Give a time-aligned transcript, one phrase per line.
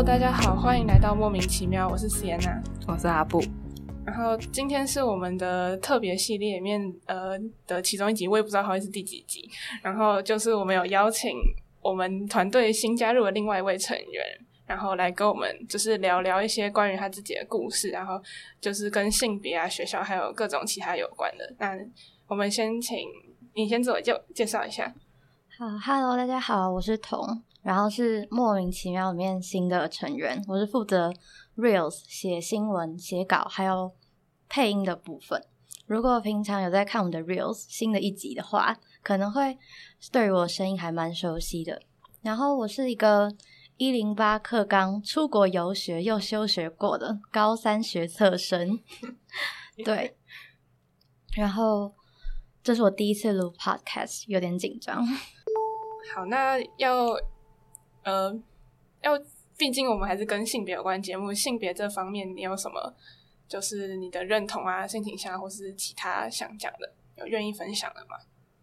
[0.00, 2.58] Hello，大家好，欢迎来到莫名其妙，我是 Sienna，
[2.88, 3.38] 我是阿布。
[4.06, 9.46] 然后今天是我们的特别系列里面呃的其中一集，我也不知道会是第几集。
[9.82, 11.36] 然后就是我们有邀请
[11.82, 14.24] 我们团队新加入的另外一位成员，
[14.64, 18.18] 然后来跟我们就是聊聊一些关于他自己的故事，然后
[18.58, 21.44] 就是跟性别啊、学校还有各种其他有关的。
[21.58, 21.78] 那
[22.26, 22.96] 我们先请
[23.52, 24.94] 你先自我介介绍一下。
[25.58, 31.12] 好，Hello，大家好，我是彤，然后是莫名其妙里面新的成员，我是负责
[31.56, 33.92] Reels 写新闻、写稿还有
[34.48, 35.44] 配音的部分。
[35.86, 39.58] 如果平常有在看我们的 Reels 新的一集的话，可能会
[40.12, 41.82] 对于我声音还蛮熟悉的。
[42.22, 43.34] 然后我是一个
[43.76, 48.78] 一零八课纲出国游学又休学过的高三学测生，
[49.84, 50.16] 对。
[51.36, 51.92] 然后
[52.62, 55.06] 这是我第一次录 Podcast，有点紧张。
[56.14, 57.06] 好，那要
[58.02, 58.32] 呃
[59.02, 59.12] 要，
[59.56, 62.94] 毕竟我们还是跟性别有关节目，性别这方面你有什么
[63.48, 68.16] 就是你的认同啊、性倾向或是其他想讲的，有愿意分享的吗？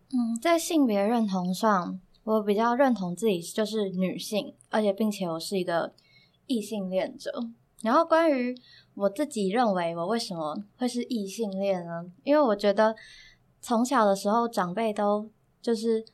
[0.09, 5.93] 嗯，在性别认同上，我比较认同自己就是女性，而且并且我是一个
[6.45, 7.31] 异性恋者。
[7.83, 8.55] 然后关于
[8.95, 12.11] 我自己认为我为什么会是异性恋呢？
[12.23, 12.95] 因为我觉得
[13.61, 15.29] 从小的时候长辈都
[15.61, 16.05] 就是。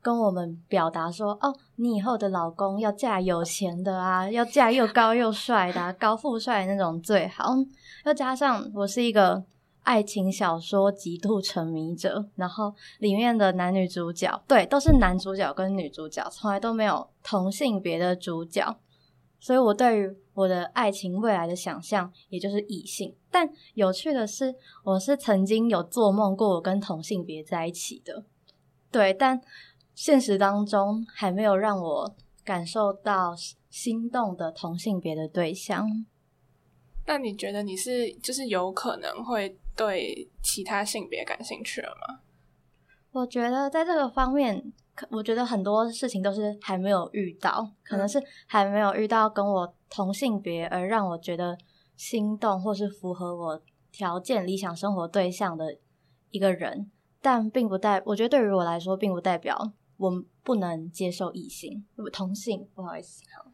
[0.00, 7.54] 跟我们表达说，哦，你以后的老公要嫁有钱的啊，要嫁又高又帅的，高富帅那种最好。
[8.04, 9.44] 又加上我是一个
[9.82, 18.78] 爱情小说极度沉迷者，然后里面的男女主角，对，都是男主角跟女主角，从来都没有同性别的主角。
[19.40, 23.14] 所以我对于我的爱情未来的想象，也就是异性。
[23.30, 28.24] 但有趣的是，我是曾经有做梦过我跟同性别在一起的，
[28.90, 29.40] 对，但。
[30.00, 33.34] 现实当中还没有让我感受到
[33.68, 36.06] 心动的同性别的对象。
[37.04, 42.20] 那你觉得你是就是有可能会对其他性别感兴趣了吗？
[43.10, 44.72] 我觉得在这个方面，
[45.10, 51.58] 我觉得很多事情都是还没有遇到，可能是还没有遇到跟我同性别而让我觉得
[51.96, 55.76] 心动或是符合我条件、理想生活对象的
[56.30, 56.88] 一个人，
[57.20, 59.72] 但并不代，我觉得对于我来说，并不代表。
[59.98, 63.20] 我不能接受异性，同性，不好意思。
[63.36, 63.50] 好，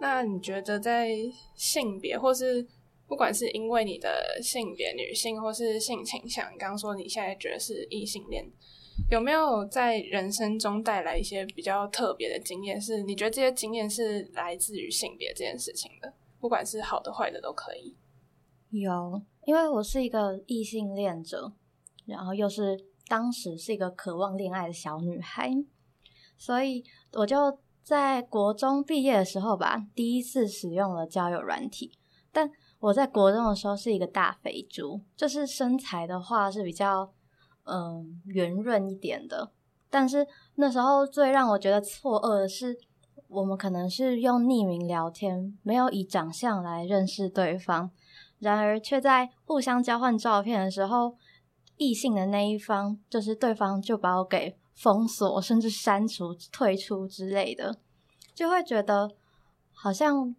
[0.00, 1.08] 那你觉得在
[1.54, 2.66] 性别，或是
[3.06, 8.44] 不管是因为你的性别女性，或是性倾向，你刚刚说你现在觉得是异性恋，
[9.08, 12.80] 有没有在人生中带来一些比较特别的经验？
[12.80, 16.12] 是你觉得这些经验是来自于性别这件事情的？
[16.40, 17.94] 不管是好的坏的都可以。
[18.70, 21.52] 有，因为我是一个异性恋者，
[22.04, 22.90] 然后又是。
[23.12, 25.50] 当时是一个渴望恋爱的小女孩，
[26.38, 31.92] 所以我就在国中毕业的时候吧，第一次使用了交友软体。
[32.32, 37.12] 但我在国中的时候是一个大肥猪，就是身材的话是比较
[37.64, 39.52] 嗯圆润一点的。
[39.90, 42.74] 但是那时候最让我觉得错愕的是，
[43.28, 47.90] 我们可能是用匿名聊天，没有以长相来认识对方，
[48.38, 51.18] 然而却在互相交换照片的时候。
[51.82, 57.78] 异性的那一方，就是对方就把我给封锁，甚至删除、退出之类的，
[58.34, 59.10] 就会觉得
[59.72, 60.34] 好像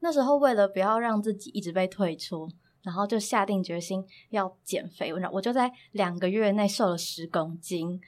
[0.00, 2.48] 那时候为了不要让自己一直被退出，
[2.82, 5.12] 然后就下定决心要减肥。
[5.12, 8.00] 我我就在两个月内瘦了十公斤，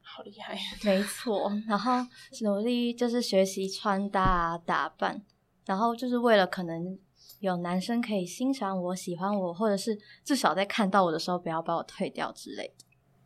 [0.00, 0.58] 好厉害！
[0.84, 1.92] 没错，然后
[2.42, 5.22] 努力就是学习穿搭啊、打扮，
[5.66, 6.98] 然后就是为了可能。
[7.42, 12.84] 有男生可以欣赏我、喜欢我，或者是至少在看到我的时候不要把我退掉之类的。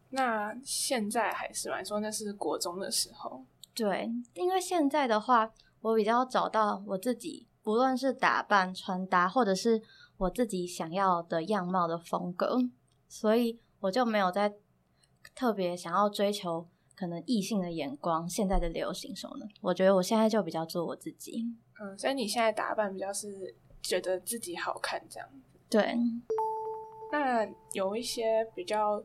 [0.09, 3.45] 那现在还是来说那是国中的时候。
[3.75, 9.83] 对，因为现在的话，我比较找到我自己，不论是打扮、穿搭，或者是
[10.17, 12.57] 我自己想要的样貌的风格，
[13.07, 14.55] 所以我就没有在
[15.35, 19.47] 特别想要追求可能异性的眼光、现在的流行什么的。
[19.61, 21.45] 我觉得我现在就比较做我自己。
[21.79, 23.55] 嗯，所以你现在打扮比较是。
[23.83, 25.97] 觉得自己好看这样子，对。
[27.13, 29.03] 那有一些比较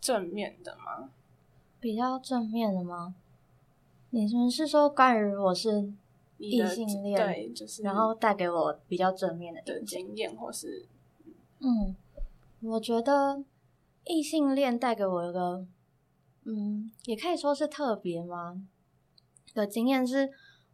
[0.00, 1.10] 正面的吗？
[1.80, 3.14] 比较正面的吗？
[4.10, 5.92] 你们是说关于我是
[6.36, 10.86] 异性恋，对，就是然后带给我比较正面的的经验，或是
[11.60, 11.96] 嗯，
[12.60, 13.42] 我觉得
[14.04, 15.66] 异性恋带给我一个，
[16.44, 18.62] 嗯，也可以说是特别吗？
[19.54, 20.30] 的经验是。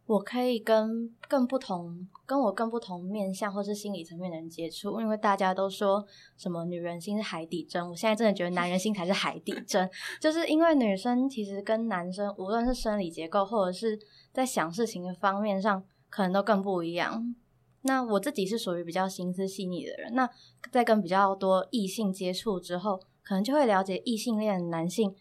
[0.07, 6.05] 我可以跟更不同、跟我更不同面相或是心理层面的人接触，因为大家都说
[6.37, 9.89] 什么女人心是海底针，我现在真的觉得男人心才是海底针，
[10.21, 13.99] 就是因为女生其实跟男生无论是生理结构或者是
[14.31, 17.35] 在想事情的方面上，可能都更不一样。
[17.81, 20.29] 那我自己是属于比较心思细腻的人，那
[20.71, 25.15] 在跟比较多异性接触之后，可能就会了解异性恋男性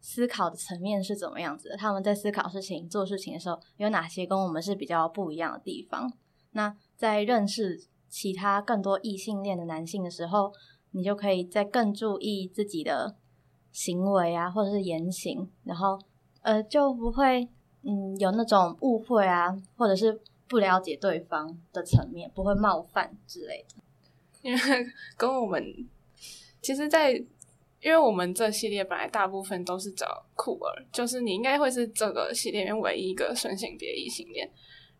[0.00, 6.12] 思考的层面是怎么样子的，他们在思考事情、做事情的时候有哪些跟我们是比较不一样的地方。
[6.52, 10.52] 那在认识其他更多异性恋的男性的时候，
[10.90, 13.16] 你就可以再更注意自己的
[13.70, 15.98] 行为啊，或者是言行，然后
[16.42, 17.48] 呃就不会
[17.82, 20.20] 嗯有那种误会啊，或者是。
[20.50, 23.80] 不了解对方的层面，不会冒犯之类的。
[24.42, 24.60] 因为
[25.16, 25.64] 跟我们
[26.60, 27.24] 其实，在
[27.80, 34.50] 因为我们这系列本来大部分都是找酷儿，就是你应该会是这个系列里面唯一一个顺性别异性恋。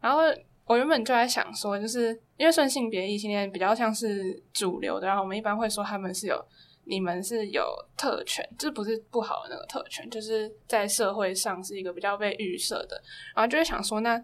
[0.00, 0.21] 然后
[0.65, 6.44] 我原本就在想说，就是因为顺性别异性恋比较像是主流的，然后我们一般会说他们是有
[6.85, 7.65] 你们是有
[7.97, 13.03] 特权，这不是不好的那个特权，就是在社会上是一个比较被预设的。
[13.35, 14.23] 然后就会想说，那。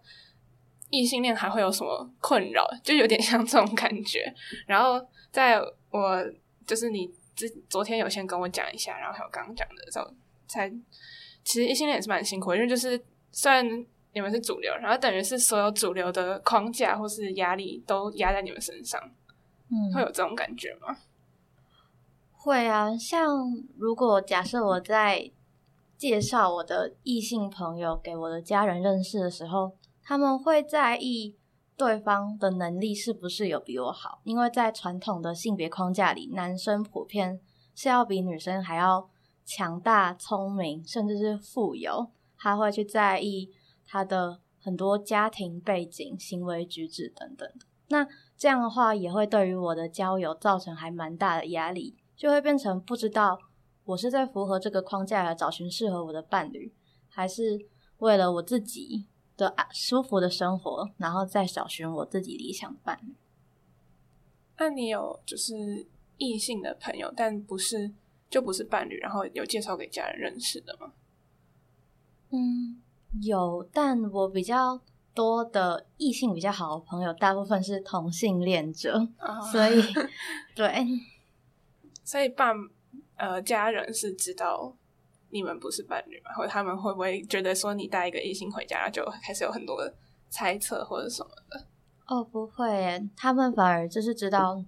[0.88, 2.64] 异性恋还会有什么困扰？
[2.85, 4.32] 就有点像这种感觉。
[4.69, 5.61] 然后在
[5.91, 6.25] 我
[6.64, 10.11] 就是你之昨天有先跟我讲一下，然后还有刚刚讲的时候，
[10.49, 10.69] 才
[11.44, 13.00] 其实异性恋也是蛮辛苦，因为就是
[13.31, 13.65] 虽然
[14.12, 19.00] 你们是主流，然后等于是所有主流的框架或是压力都压在你们身上，
[19.71, 20.97] 嗯，会有这种感觉吗？
[22.33, 25.31] 会啊，像如果假设我在
[25.97, 29.77] 介绍我的异性朋友给我的家人认识的时候。
[30.09, 31.35] 他们会在意
[31.76, 37.38] 对方的能力是不是有比我好，因为在传统的性别框架里，男生普遍
[37.75, 39.11] 是要比女生还要
[39.44, 42.11] 强大、聪明，甚至是富有。
[42.38, 43.50] 他会去在意
[43.87, 47.46] 他的很多家庭背景、行为举止等等。
[47.88, 48.06] 那
[48.37, 53.38] 这样的话，也会对于我的交友造成还蛮大的压力，就会变成不知道
[53.84, 56.75] 我是在符合这个框架来找寻适合我的伴侣，
[57.08, 57.58] 还是
[57.99, 59.06] 为了我自己。
[59.37, 63.15] 的舒服的生活，然后再找寻我自己理想伴侣。
[64.59, 65.87] 那你有就是
[66.17, 67.93] 异性的朋友，但不是
[68.31, 70.93] 就不是伴侣，然后有介绍给家人认识的吗？
[72.31, 72.81] 嗯，
[73.21, 74.81] 有，但我比较
[75.15, 79.06] 多的异性比较好的朋友，大部分是同性恋者，
[79.53, 79.83] 所以
[80.56, 80.87] 对，
[82.03, 82.53] 所以爸
[83.17, 84.75] 呃家人是知道。
[85.31, 86.31] 你们不是伴侣吗？
[86.37, 89.76] 或者他们会不会觉得说你带一个异性回家，就开始有很多
[90.31, 91.67] 猜测或者什么的？
[92.06, 94.64] 哦，不会，他们反而就是知道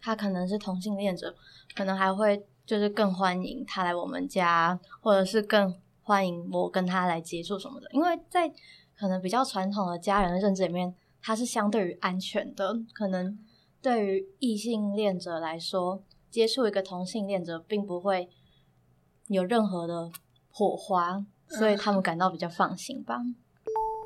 [0.00, 1.34] 他可能是同性恋者，
[1.76, 7.88] 可能还会就是更欢迎他来我们家，或者是更欢迎我跟他来接触什么的。
[7.92, 8.50] 因为在
[8.96, 12.74] 可能比较传统的家人的认知里面，他是相对于安全的。
[12.94, 13.38] 可能
[13.82, 18.30] 对于异性恋者来说，接触一个同性恋者并不会。
[19.34, 20.10] 有任何的
[20.50, 23.16] 火花，所以他们感到比较放心吧。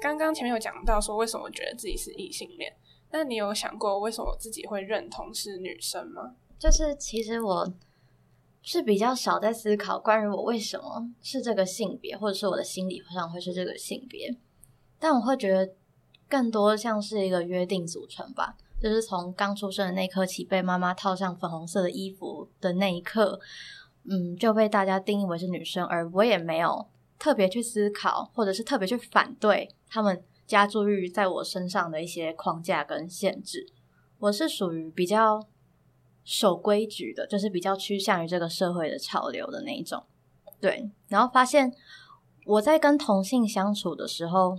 [0.00, 2.76] 刚刚前面有讲到说，为什么觉得自己是异性恋？
[3.10, 6.34] 那你有想过为什么自己会认同是女生吗？
[6.58, 7.72] 就是其实我
[8.60, 14.36] 是比较少在思考关于我为什么是这个性别，或者是我的心理上会是这个性别。
[14.98, 15.72] 但我会觉得
[16.28, 23.40] 更多像是一个约定组成吧，就是从刚出生的那刻起，被妈妈套上粉红色的衣服的那一刻。
[24.06, 26.86] 嗯，就被大家定义为是女生，而我也没有
[27.18, 33.66] 特别去思考，或者是特别去反对他们加注于在我身上的一些框架跟限制。
[34.18, 35.46] 我是属于比较
[36.22, 40.04] 守规矩的，就是比较趋向于这个社会的潮流的那一种。
[40.60, 41.72] 对，然后发现
[42.44, 44.58] 我在跟同性相处的时候，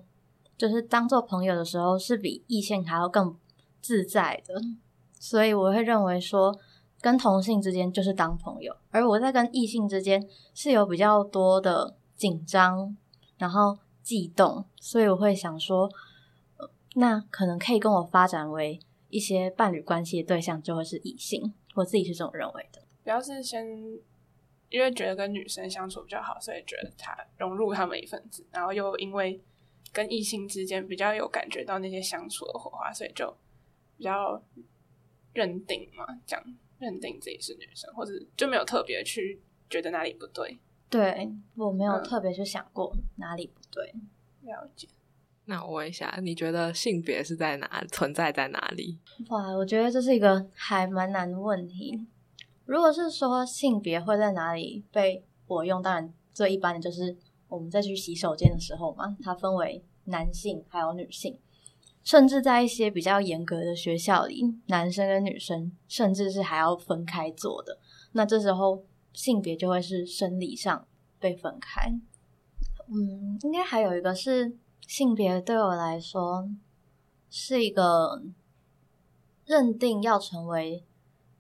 [0.58, 3.38] 就是当做朋友的时候，是比异性还要更
[3.80, 4.56] 自在的，
[5.20, 6.60] 所以我会认为说。
[7.02, 12.96] 跟同性之间就是当朋友，而我在跟异性之间是有比较多的紧张，
[13.38, 15.90] 然后悸动，所以我会想说，
[16.96, 22.82] 那可能可以跟我发展为一些伴侣关系的对象就会是异性，我自己是这么认为的。
[23.04, 23.66] 主要是先
[24.70, 29.40] 因为觉得跟女生相处比较好，所以觉得他融入他们一份子，然后又因为
[29.94, 33.36] 跟异性之间比较有感觉到那些相处的火花，所以就
[33.96, 34.42] 比较
[35.34, 36.44] 认定嘛，这样。
[36.80, 40.58] 认定自己是女生，或者就没有特别去觉得哪里不对。
[40.90, 43.94] 对我没有特别去想过哪里不对。
[44.42, 44.88] 了解。
[45.46, 48.98] 那我问一下，你觉得性别是在哪存在在哪里？
[49.30, 52.06] 哇，我觉得这是一个还蛮难的问题。
[52.66, 57.16] 如果是说性别会在哪里被我用，当然最一般的就是
[57.48, 61.38] 我们在去洗手间的时候嘛，它分为男性还有女性。
[62.06, 67.80] 甚至在一些比较严格的学校里，男生跟女生甚至是还要分开坐的。
[68.12, 70.88] 那这时候性别就会是生理上
[71.20, 72.00] 被分开。
[72.88, 74.56] 嗯，应该还有一个是
[74.88, 76.48] 性别对我来说
[77.28, 78.22] 是一个
[79.46, 80.86] 认定要成为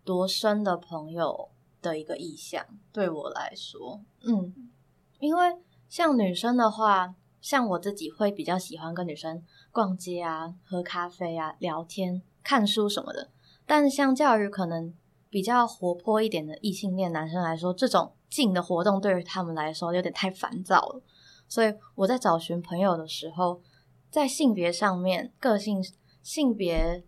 [0.04, 2.66] 多深的朋友的一个意向。
[2.92, 4.72] 对我来说，嗯，
[5.20, 5.58] 因为
[5.88, 7.14] 像女生的话，
[7.46, 13.30] 像我自己会比较喜欢跟女生逛街啊、喝咖啡啊、聊天、看书什么的。
[13.68, 14.92] 但相较于可能
[15.30, 21.04] 比较活泼一点的异性恋男生来说，这种静的活动对于他们来说有点太烦躁了。
[21.48, 23.62] 所以我在找寻朋友的时候，
[24.10, 25.86] 在性别上面、个性、
[26.24, 27.04] 性别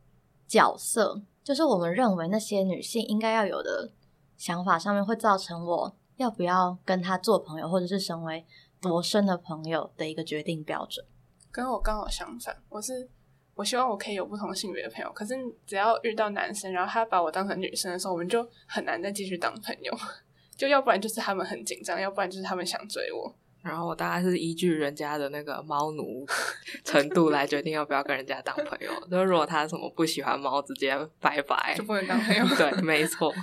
[0.47, 3.91] 角色，就是我们认为那些女性应该要有的
[4.35, 8.45] 想法上面，会造成我要不要跟他做朋友，或者是成为
[8.87, 11.05] 多深的朋友的一个决定标准。
[11.51, 13.09] 跟我刚好相反，我是
[13.55, 15.33] 我希望我可以有不同性别的朋友，可是
[15.65, 19.91] 只要遇到男生，然后他把我当成女生的时候，我们就很难再继续当朋友。
[20.55, 23.35] 就要不然就是他们很紧张，要不然就是他们想追我。
[23.63, 26.25] 然后我大概是依据人家的那个猫奴
[26.85, 28.91] 程度来决定要不要跟人家当朋友。
[29.09, 32.45] 就是如果他什么不喜欢猫，直接拜拜就不能当朋友。
[32.55, 33.33] 对，没错。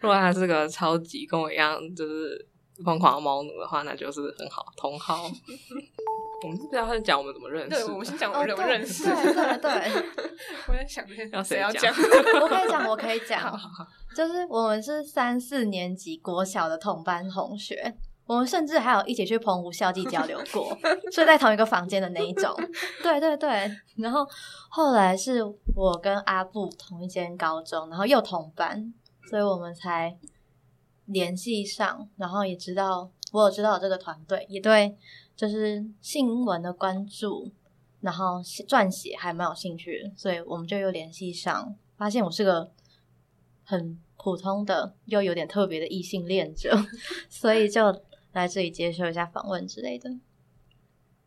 [0.00, 2.48] 如果他是个超级跟我一样就是
[2.84, 5.24] 疯狂的猫奴的话，那就是很好同好。
[6.44, 7.70] 我们是不是要先讲我们怎么认识？
[7.70, 9.04] 对，我们先讲我们怎么认识。
[9.04, 9.92] 对对对，
[10.68, 11.92] 我在想 要谁要讲？
[12.40, 13.60] 我可以讲，我可以讲。
[14.14, 17.92] 就是我们是三四年级国小的同班同学，
[18.24, 20.78] 我们甚至还有一起去澎湖校际交流过，
[21.10, 22.54] 睡在同一个房间的那一种。
[23.02, 24.24] 对对对，然后
[24.70, 25.42] 后来是
[25.74, 28.94] 我跟阿布同一间高中，然后又同班，
[29.28, 30.16] 所以我们才
[31.08, 34.96] 联系上，然后也知道我有知道这个团队，也对。
[35.36, 37.52] 就是新闻的关注，
[38.00, 42.72] 然后撰写还蛮有兴趣，所以我们就又联系上，发现我是个
[43.64, 46.76] 很普通的又有点特别的异性恋者，
[47.30, 50.10] 所以就来这里接受一下访问之类的。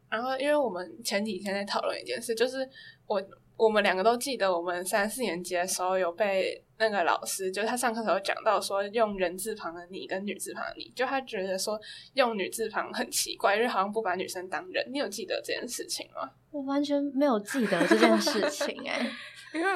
[0.10, 2.70] 然后，因为我们前几天在讨论一件事，就是
[3.08, 3.24] 我。
[3.58, 11.80] 我们两个都记得，我们三四年级的时候有被那个老师，就是他上课时候讲到说，用人字旁的你跟女字旁的你，就他觉得说
[12.16, 14.84] 用女字旁很奇怪，因为好像不把女生当人。
[14.92, 16.30] 你有记得这件事情吗？
[16.50, 19.10] 我完全没有记得这件事情，哎。
[19.54, 19.68] 因为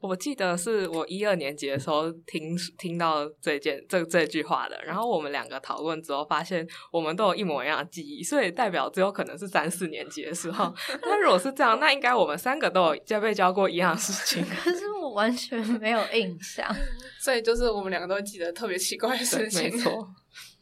[0.00, 10.72] 我记得是我一二年级的时候听听到这件这这句话的，然后我们两个讨论之后，发现我们都有一模一样的记忆，所以代表只有可能是三四年级的时候。
[11.02, 14.42] 那如果是这样，那应该我们三个都有就被教过一样的事情。
[14.64, 16.74] 可是我完全没有印象，
[17.20, 19.62] 所以就是我们两个都记得特别奇怪的事情。
[19.62, 20.08] 没错，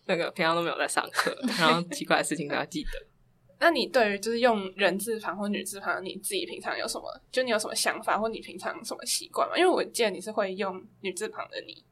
[0.07, 2.90] 那个平常都没有在上课，然后奇怪的事情都要记得。
[3.59, 7.05] 那你对于就是用人字旁或女字旁，你自己平常有什么？
[7.33, 9.57] 就你有什么想法，或你平常什么习惯吗？
[9.57, 11.85] 因为我记得你是会用女字旁的你。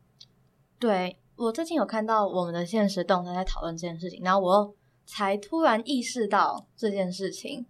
[0.78, 7.64] 对我最近有看到我们的现实动态在讨论这件事情，然后我才突然意识到这件事情。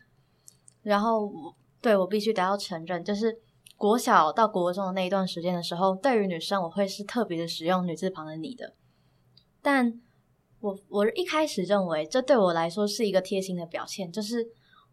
[0.82, 3.34] 然后我对我必须得要承认，就是
[3.76, 8.74] 国小到国中的那一段时间的时候，对于女生我会是特别的使用女字旁的你的，
[9.60, 10.00] 但。
[10.60, 14.48] 我我一开始认为这对我来说是一个贴心的表现，就是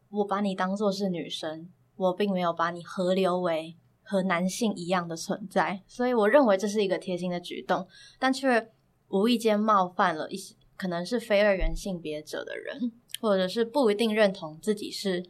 [0.10, 7.88] 我把你当做是女生，我并没有把你合流为和男性一样的存在，所以我认为这是一个贴心的举动，
[8.20, 8.70] 但却
[9.08, 15.24] 无意间冒犯了一些可能是非二元性别者的人，或者是不一定认同自己是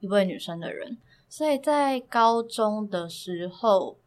[0.00, 0.98] 一位女生的人，
[1.28, 3.98] 所以在高中的时候，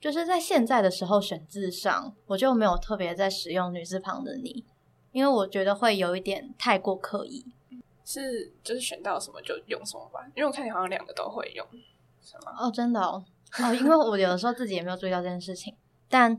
[0.00, 4.64] 就是在现在的时候选字上，我就没有特别在使用女字旁的你。
[5.10, 7.44] 因为我觉得会有一点太过刻意，
[8.04, 10.20] 是就是选到什么就用什么吧。
[10.36, 11.66] 因为我看你好像两个都会用，
[12.22, 12.54] 是吗？
[12.58, 13.24] 哦，真的哦，
[13.58, 15.74] 哦，因为我有的时候自己也没有注意到这件事情。
[16.08, 16.38] 但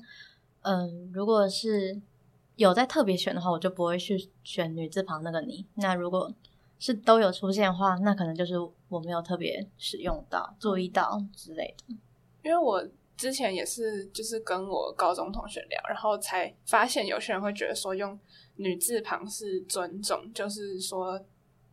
[0.62, 2.00] 嗯，如果是
[2.56, 5.66] 有在特别选的话，我就不会去选女字旁那个你。
[5.76, 6.32] 那如果
[6.80, 8.56] 是都有出现的话，那可能就是
[8.88, 11.96] 我没有特别使用到、注意到之类的。
[12.44, 12.84] 因为我。
[13.20, 18.18] 之前也是，就是跟我高中同学聊，然后才发现有些人会觉得说用
[18.56, 21.22] 女字旁是尊重，就是说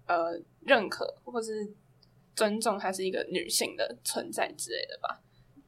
[0.06, 1.72] 呃认可或是
[2.34, 5.22] 尊重她是一个女性的存在之类的吧。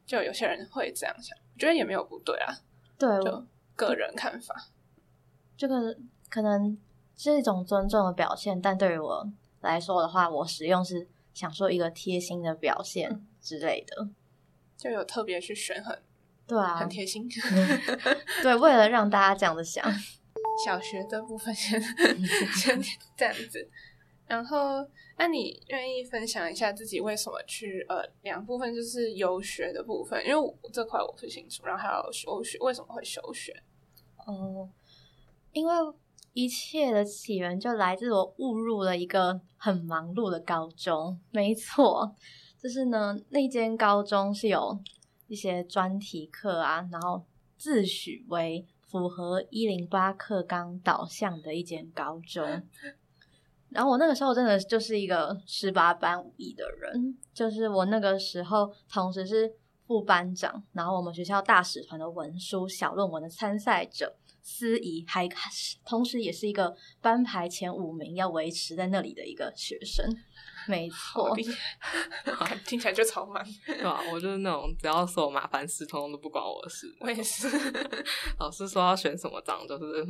[0.05, 2.53] 就有些人会这样想，我觉得也没有不对啊。
[2.97, 3.45] 对，就
[3.77, 4.53] 个人看法。
[5.55, 5.95] 这个
[6.29, 6.77] 可能
[7.19, 14.07] 是一种尊重的表现，但对于我来说的话，我使用是想说一个贴心的表现之类的。
[14.77, 16.01] 就有特别去选很
[16.47, 17.29] 对啊，很贴心。
[18.41, 19.85] 对，为了让大家这样子想，
[20.65, 21.81] 小学的部分先
[22.55, 22.81] 先
[23.17, 23.69] 这样子。
[24.25, 31.65] 然后，那你愿意分享一下自己为什么去呃两部分，就是游学的部分，因为这块我不清楚。
[31.65, 33.51] 然后还有休学，为什么会休学？
[34.25, 34.69] 哦，
[35.51, 35.73] 因为
[36.33, 42.15] 一切的起源就来自我误入了一个很忙碌的高中，没错。
[42.61, 44.79] 就是呢，那间高中是有
[45.27, 47.25] 一些专题课啊，然后
[47.57, 52.45] 自诩为符合一零八课纲导向的一间高中。
[53.69, 59.53] 然后我那个时候真的就是一个十八般武艺的人，就是我那个时候同时是
[59.85, 64.17] 副班长，然后我们学校大使团的文书小论文的参赛者。
[64.41, 65.27] 司仪还
[65.85, 70.05] 同时也是一个班排前五名要维持在那里的一个学生，
[70.67, 71.35] 没错，
[72.65, 74.01] 听起来就超慢，对吧？
[74.11, 76.87] 我就是那种只要所有麻烦事，通通都不关我的事。
[76.99, 77.47] 我也是，
[78.39, 80.05] 老师说要选什么章，就是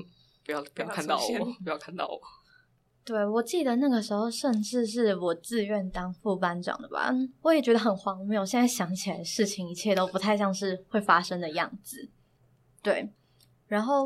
[0.45, 2.19] 不要不要看到我，不要看到我。
[3.05, 8.45] 对，我记得那个时候甚至是我自愿当副班长的吧，我也觉得很荒谬。
[8.45, 12.09] 现在想起来，事情一切都不太像是会发生的样子。
[12.83, 13.11] 对，
[13.69, 14.03] 然后。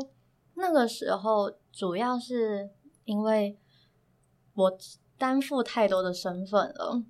[0.56, 2.70] 那个时候，主要是
[3.06, 3.58] 因为
[4.54, 4.78] 我
[5.18, 7.02] 担负太多的身份了。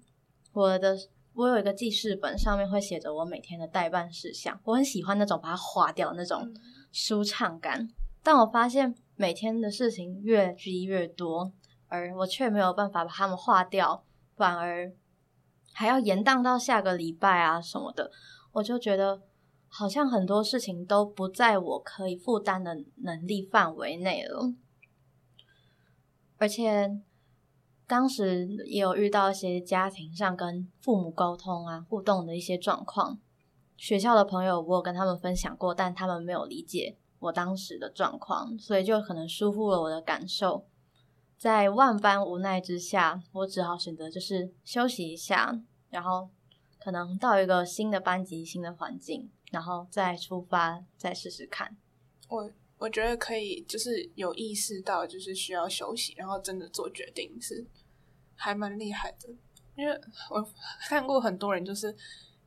[0.54, 0.96] 我的
[1.34, 4.58] 我有一个记事本，上面会写着我每天的代办事项。
[4.64, 6.50] 我很喜欢那种把它划掉那种
[6.90, 7.86] 舒畅感。
[8.22, 11.52] 但我发现每天的事情越积越多，
[11.88, 14.06] 而我却没有办法把它们划掉，
[14.36, 14.90] 反而
[15.74, 18.10] 还要延宕到下个礼拜啊什么的。
[18.52, 19.20] 我就觉得。
[19.76, 24.54] 好像很多事情都不在我可以负担的能力范围内了，
[26.36, 27.00] 而且
[27.84, 33.18] 当时也有遇到一些家庭上跟父母沟通啊互动的一些状况，
[33.76, 40.68] 学校的朋友我有跟他们分享过，但他们没有理解我当时的状况，所以就可能疏忽了我的感受，
[41.36, 46.30] 在万般无奈之下，我只好选择就是休息一下，然后
[46.78, 49.32] 可能到一个新的班级、新的环境。
[49.54, 51.76] 然后再出发，再试试看。
[52.28, 57.64] 我我觉得可以，就是有意识到，就是需要休息，然后真的做决定，是
[58.34, 59.28] 还蛮厉害的。
[59.76, 59.96] 因为
[60.28, 60.44] 我
[60.88, 61.94] 看过很多人，就是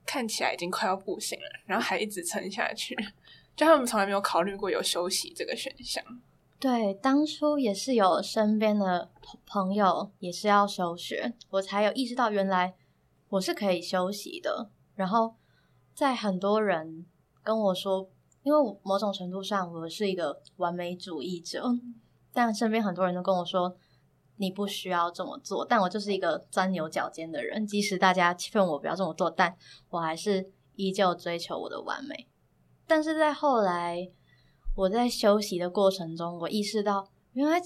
[0.06, 2.94] 看起来已经快要不行了，然后还一直撑下去，
[3.56, 6.04] 就他们从来没有考虑过有休息这个选项。
[6.60, 9.10] 对，当初也是有身边的
[9.46, 12.76] 朋友也是要休学，我才有意识到原来
[13.30, 14.70] 我是可以休息的。
[14.96, 15.36] 然后。
[15.98, 17.08] 在很多人
[17.42, 18.08] 跟我说，
[18.44, 21.64] 因为某种程度上我是一个完美主义者，
[22.32, 23.76] 但身边很多人都跟我说
[24.36, 25.66] 你不需要这么做。
[25.66, 29.58] 但我就是一个钻牛角尖的人，即使大家劝我不要这么做，但
[29.90, 32.28] 我还是依旧追求我的完美。
[32.86, 34.12] 但是在后来，
[34.76, 37.60] 我在休息的过程中，我意识到，原来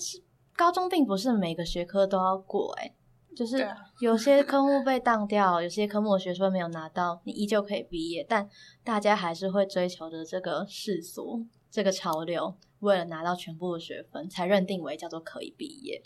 [0.55, 2.95] 高中并不是每个学科都要过，诶
[3.35, 3.65] 就是
[3.99, 8.25] 有些科目被当掉，有些科目学分没有拿到，你依旧可以毕业。
[8.27, 8.49] 但
[8.83, 16.03] 大家还是会追求着这个世俗、这个潮流，为了拿到全部的学分，才认定为叫做可以毕业。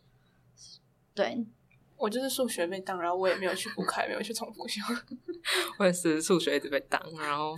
[1.15, 1.45] 对，
[1.97, 4.81] 我就是数学被当，然后我也没有去补课，没有去重复修。
[5.79, 7.57] 我也是数学一直被当，然后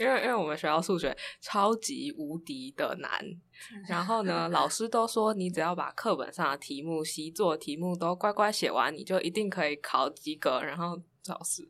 [0.00, 3.10] 因为因为我们学校数学超级无敌的难。
[3.88, 10.60] 然后呢，老师都说你只要把课本上的题目、习作题目都乖乖写完，你就一定可以考及格。
[10.60, 11.68] 然后老师，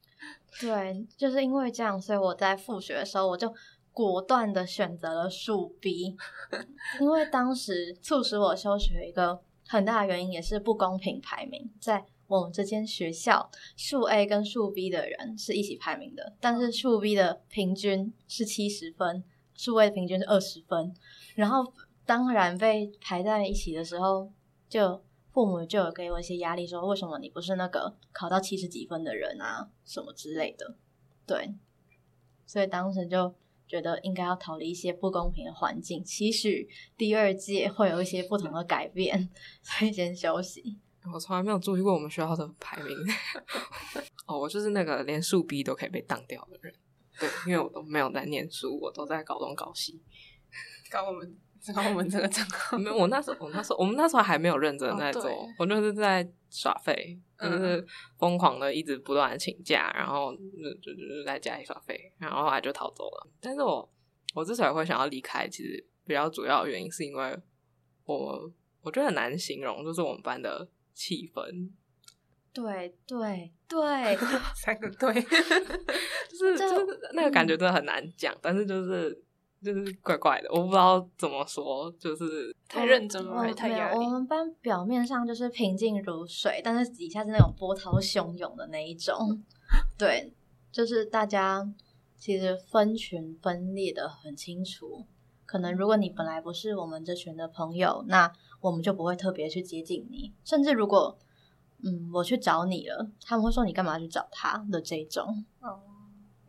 [0.60, 3.52] 对，就是因为这样，所以我在复学的时候，我就
[3.92, 6.16] 果断的选择了数 B，
[7.00, 19.24] 因为当时促使我休学一个很大的原因也是不公平排名，在我们这间学校，数 A 跟数 B 的人是一起排名的，但是数 B 的平均是七十分。
[19.54, 20.94] 数位平均是二十分，
[21.34, 21.72] 然后
[22.04, 24.30] 当然被排在一起的时候，
[24.68, 30.74] 就父母就有给我一些压力，说为什么你不是那个考到七十几分的人啊，什么之类的。
[31.26, 31.54] 对，
[32.46, 33.34] 所以当时就
[33.66, 39.30] 觉得应该要逃离一些不公平的环境，期许第二届会有一些不同的改变，
[39.62, 40.78] 所以先休息。
[41.12, 42.96] 我从来没有注意过我们学校的排名。
[44.26, 46.74] 哦，我就是那个连数 B 都可以被当掉的人。
[47.22, 50.02] 对，因为我都没有在念书，我都在搞东搞西，
[50.90, 51.38] 搞我们
[51.72, 52.76] 搞我们这个账号。
[52.76, 57.86] 没有，我那时候我那时候我们那时候还没有认真在做，我就是在耍废，就是
[58.18, 63.30] 疯狂的一直不断的请假，然后就就就在家里耍废，然后后来就逃走了。
[63.40, 63.88] 但是我
[64.34, 67.38] 我之所以会想要离开，其实比较主要的原因是因为
[68.04, 68.50] 我
[68.82, 71.70] 我觉得很难形容，就是我们班的气氛。
[72.52, 74.16] 对对对，
[74.54, 79.18] 三个对，就是就是那个感觉真的很难讲，但是就是
[79.64, 83.98] 就是怪怪的，我不知道怎么说，就是太认真了，太压力。
[84.04, 89.16] 我们班表面上就是平静如水，但是底下是那种波涛汹涌的那一种。
[89.96, 90.34] 对，
[90.70, 91.66] 就是大家
[92.18, 95.06] 其实分群分裂的很清楚。
[95.46, 101.18] 可能如果你本来不是我们这群的朋友，那我们就不会特别去接近你，甚至如果。
[101.84, 105.44] 嗯，我去找你了，他们会说你干嘛去找他的这种。
[105.60, 105.80] 哦，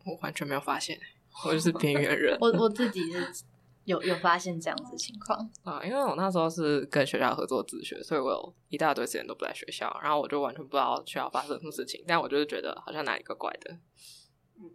[0.06, 0.98] 我完全没有发现，
[1.46, 2.38] 我就是边缘人。
[2.41, 3.43] 我我自己是
[3.86, 5.50] 有有发现这样子情况。
[5.63, 13.74] 啊，因为我那时候是跟学校合作自学，所以我有一大堆时间都不在学校，然后我就完全不知道学校发生什么事情，但我就是觉得好像哪里怪怪的。
[14.56, 14.69] 嗯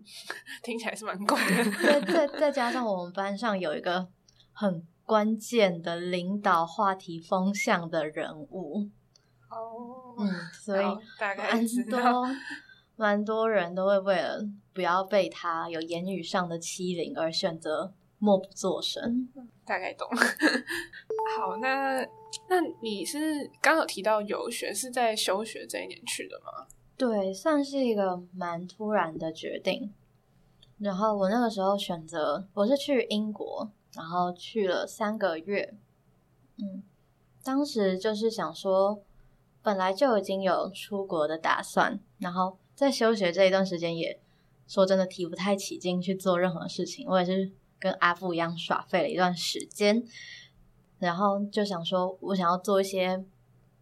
[0.63, 1.65] 听起来是蛮怪的。
[1.81, 4.09] 再再 再加上我们班上有一个
[4.53, 8.91] 很关键的领导话题风向的人物，
[9.51, 10.85] 哦，嗯，所以
[11.19, 12.13] 大概蛮知道。
[12.13, 12.37] 多
[12.97, 19.29] 蛮多人都会为了不要被他有言语上的欺凌而选择默不作声。
[19.65, 20.09] 大概懂。
[21.37, 22.01] 好，那
[22.49, 26.67] 那你是刚有提到游学是在休学这一年去的吗？
[26.97, 29.95] 对，算是一个蛮突然的决定。
[30.79, 35.75] 然后我那个时候选择，我是去英国，然后去了三个月。
[36.57, 36.83] 嗯，
[37.45, 39.01] 当时就是想说，
[39.63, 44.21] 本来就已经有出国的打算，然后在休学这一段时间也
[44.67, 47.07] 说真的提不太起劲去做任何事情。
[47.09, 50.03] 我也是跟阿布一样耍废了一段时间，
[50.99, 53.25] 然后就想说，我想要做一些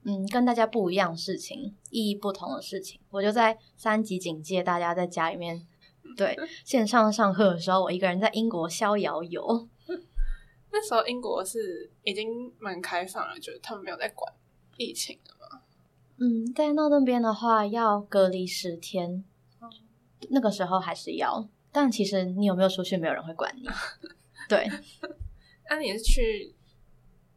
[0.04, 3.00] 嗯跟大家不一样的事情，意义不同的事情。
[3.10, 5.66] 我就在三级警戒，大家在家里面
[6.16, 9.68] 对 线上上课的时候，我一个人在英国逍遥游。
[10.72, 14.30] 那时候英国是已经蛮开放了，就是他们没有在管
[14.76, 15.35] 疫情了嘛。
[16.18, 19.24] 嗯，在那那边的话要隔离十天，
[20.30, 23.68] 那个时候还是要，但其实你有没有出去，没有人会管你。
[24.48, 24.66] 对，
[25.68, 26.54] 那、你是去，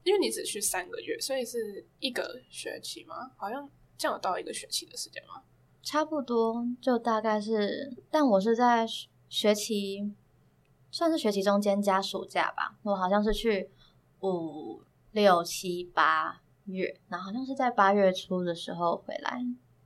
[0.03, 3.31] 因为你只去三个月，所以是一个学期吗？
[3.35, 5.43] 好像这样有到一个学期的时间吗？
[5.81, 10.13] 差不多就大概是，但我是在学学期，
[10.91, 12.77] 算是学期中间加暑假吧。
[12.83, 13.69] 我好像是去
[14.21, 19.39] 五六七八月，然后好像是在八月初的时候回来，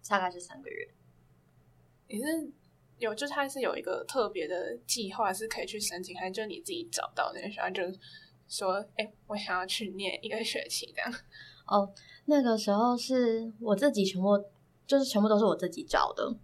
[0.08, 0.88] 大概是三个月。
[2.08, 2.26] 你是
[3.00, 7.82] 有，就是它是有一个特别的计划是可以去申请，还是就你自己找到那个学校，就
[8.48, 11.12] 说，哎、我想要去念一个学期这样？
[11.66, 11.92] 哦，
[12.26, 14.38] 那个时候是我自己全部，
[14.86, 16.36] 就是全部都是我自己找的，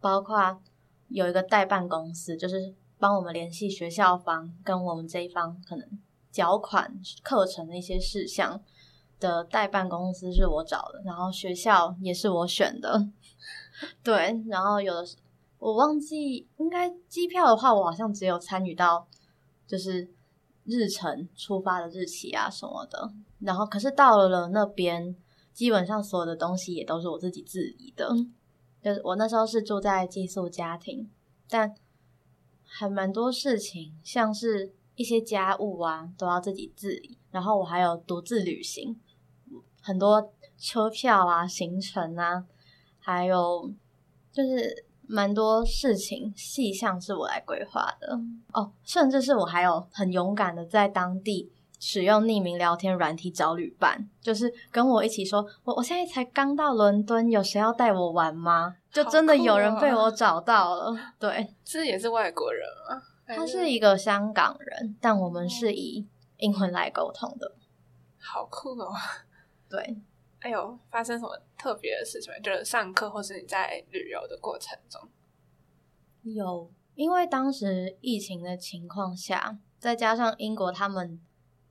[0.00, 0.62] 包括
[1.08, 5.98] 有一个代办公司，就是帮我们联系学校方跟我们这一方可能
[6.30, 8.62] 缴款课程的一些事项
[9.18, 13.08] 的代办公司是我找的，然后学校也是我选的，
[14.02, 15.16] 对，然后有的是
[15.58, 19.06] 我忘记，应该机票的话，我好像只有参与到
[19.66, 20.08] 就是
[20.64, 23.12] 日程出发的日期啊什么的。
[23.40, 25.16] 然后可是到了那边，
[25.52, 28.08] 基本上所有的东西也都是我自己自理的。
[28.82, 31.10] 就是我那时候是住在寄宿家庭，
[31.48, 31.74] 但
[32.62, 37.18] 还蛮多事情，像是一些家务啊，都要自己自理。
[37.30, 38.98] 然后我还有独自旅行，
[39.86, 42.44] 很多车票啊、行程啊，
[42.98, 43.70] 还有
[44.32, 48.18] 就是蛮多事情细项是我来规划的
[48.52, 58.74] 哦，甚至是我还有很勇敢的在当地使用匿名聊天软体找旅伴，就是跟我一起说，我我现在才刚到伦敦，有谁要带我玩吗？
[58.90, 63.00] 就真的有人被我 找到了，对，这也是外国人吗？
[63.28, 66.06] 他是一个香港人，但我们是以
[66.38, 67.52] 英文来沟通的，
[68.18, 68.92] 好酷哦！
[69.68, 69.96] 对。
[70.40, 72.38] 哎呦，发生什么特别的事情吗？
[72.40, 75.00] 就是上课或是你在旅游的过程中，
[76.22, 81.20] 有，因为当时疫情的情况下，再加上英国他们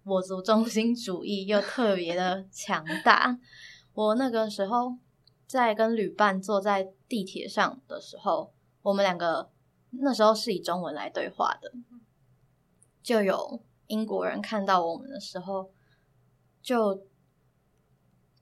[0.03, 3.39] 我族中心主义又特别的强大，
[3.93, 4.97] 我那个时候
[5.47, 9.51] 在跟旅伴坐在地铁上的时候，我们两个
[9.91, 11.71] 那时候是以中文来对话的，
[13.01, 15.71] 就有英国人看到我们的时候，
[16.61, 17.05] 就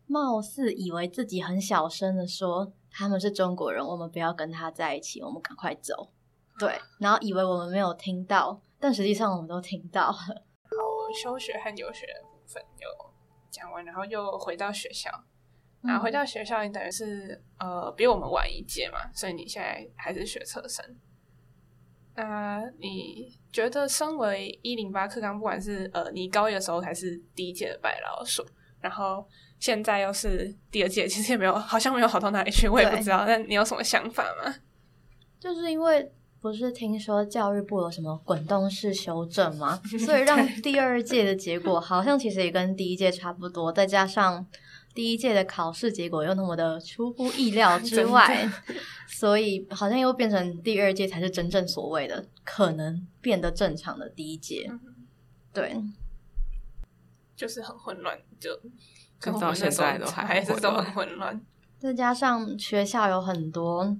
[0.07, 6.11] 貌似以为自己很小声的说他们是中国人，我们不要跟他在一起，我们赶快走。
[6.59, 10.43] 对，然后以为我们没有听到，但实际上我们都听到了。
[10.69, 12.87] 我休学和留学的部分有
[13.49, 15.09] 讲完，然后又回到学校，
[15.81, 20.85] 然后回到学校，你等于是呃比我们晚一届嘛，所以你现在还是学测生。
[22.15, 28.45] 那你觉得身为一零八课纲，不管是呃你高一的时候还是第一届的白老鼠，
[28.79, 29.27] 然后
[29.59, 33.23] 现在又是第二届，其实也没有好像没有好到哪里去，我也不知道。
[33.25, 34.55] 但你有什么想法吗？
[35.39, 39.81] 就是因为不是听说教育部有什么滚动式修正吗？
[40.05, 44.45] 所以让第二届的结果好像其实也跟第一届差不多，再加上
[44.93, 48.49] 第一届的考试结果又那么的出乎意料之外，
[49.07, 54.69] 所以好像又变成第二届才是真正所谓的可能变得正常的第一届。
[55.53, 55.75] 对，
[57.35, 58.49] 就是很混乱，就
[59.23, 61.41] 跟到现在都还是都还很混乱。
[61.79, 63.95] 再加上学校有很多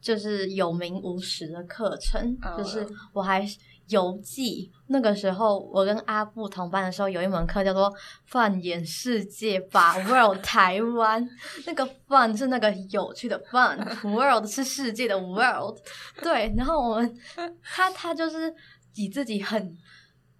[0.00, 3.44] 就是有名无实的课程，嗯就是我还
[3.88, 4.70] 游记。
[4.86, 7.92] 那个时候我跟阿布同班的时候，有一门课叫做
[8.26, 11.28] “放眼世界吧 ”，World 台湾。
[11.66, 15.78] 那个 fun 是那个有趣的 fun，World 是世界的 World。
[16.22, 17.18] 对，然后我们
[17.62, 18.54] 他他就是
[18.94, 19.76] 以自己很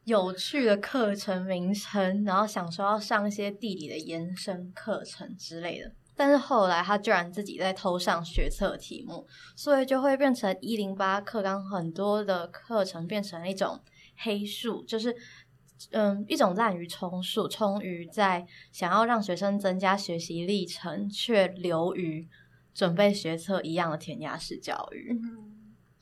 [0.04, 5.92] 有趣的课程名称，然后想说要上一些地理的延伸课程之类的。
[6.14, 13.80] 但是后来他居然自己在偷上学测题目，所以就会变成一零八课纲很多的课程变成一种
[14.16, 15.16] 黑数，就是
[15.90, 22.28] 嗯一种滥竽充数，充于在想要让学生增加学习历程，却流于
[22.74, 25.18] 准备学测一样的填鸭式教育。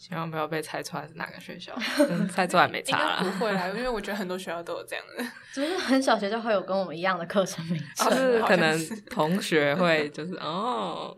[0.01, 1.75] 希望不要被猜出来是哪个学校，
[2.09, 3.19] 嗯猜出来没应差啦。
[3.23, 5.25] 不会啦， 因为我觉得很多学校都有这样的。
[5.53, 8.79] 只是很小学校会有跟我们一样的课程名称，就是可能
[9.11, 11.15] 同学会就是哦，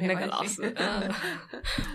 [0.00, 1.12] 那个老师，嗯，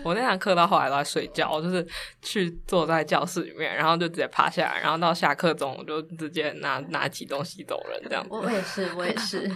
[0.04, 1.84] 我那堂课到后来都在睡觉，我就是
[2.22, 8.28] 去坐在教室里面，然后就直接趴下来，然后到下课钟我就直接拿拿起东西走人这样子。
[8.30, 9.50] 我我也是，我也是。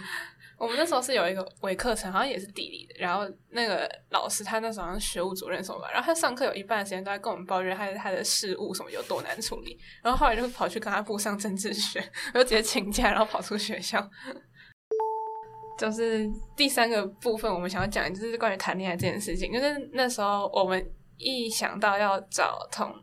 [0.58, 12.00] 我们那时候是有一个微课程，好像也是地理的，然后那个老师他那时候好像学务主任什么吧，然后他上课有一半的时间都在跟我们抱怨他的他的事务什么有多难处理，然后后来就跑去跟他部上政治学，
[12.34, 14.08] 我就直接请假，然后跑出学校。
[15.76, 19.52] 就是第三个部分，我们想要讲就是关于谈恋爱这件事情。
[19.52, 20.80] 就是那时候我们
[21.16, 22.94] 一想到要找同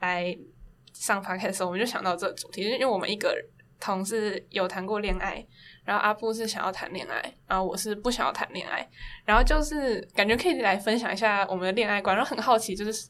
[0.00, 0.36] 来
[0.92, 3.32] 上 p o d 的时候，我们就想到这主题，因为我们一个
[3.78, 5.46] 同事有谈过恋爱，
[5.88, 8.86] 然后阿布是想要谈恋爱，然后我是不想要谈恋爱，
[9.24, 13.08] 然后就是感觉可以来分享一下我们的恋爱观，然后很好奇，就是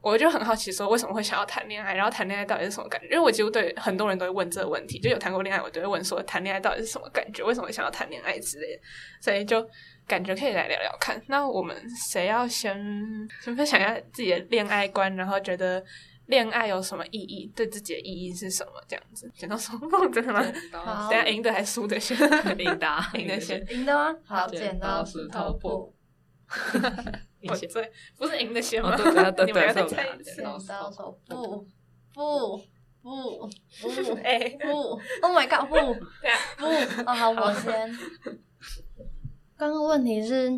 [0.00, 3.08] 我就很好奇说为什么会想要谈恋爱，然后谈恋爱到底是什么感觉？
[3.08, 8.82] 因为我几乎对很多人都会问这个问题，就有谈过恋爱，我都会问说谈恋爱到底是什么感觉，为什么会想要谈恋爱之类的，
[9.20, 9.68] 所以就
[10.06, 11.20] 感觉可以来聊聊看。
[11.26, 11.76] 那我们
[12.12, 12.80] 谁要先
[13.42, 15.84] 先分享一下自己的恋爱观，然后觉得。
[16.26, 17.52] 恋爱有什么意义？
[17.54, 18.72] 对自己的意义是什么？
[18.88, 20.42] 这样子，剪刀手布，真的吗？
[20.72, 22.16] 好等一下赢的还输的先？
[22.58, 23.64] 赢的啊 赢的先。
[23.70, 24.16] 赢的吗？
[24.24, 25.94] 好，剪剪刀刀石石头头布布。
[27.46, 28.94] 我你先对，不是赢的先吗？
[28.94, 30.44] 哦对对对你们要再对是我们俩猜一次剪。
[30.44, 31.66] 刀手布
[32.14, 32.56] 布
[33.02, 33.50] 布
[33.82, 34.68] 布 哎，布
[35.20, 35.74] ，Oh my god，布
[36.22, 36.64] 对啊，布。
[37.10, 37.94] 哦，好，我先。
[39.56, 40.50] 刚刚问题是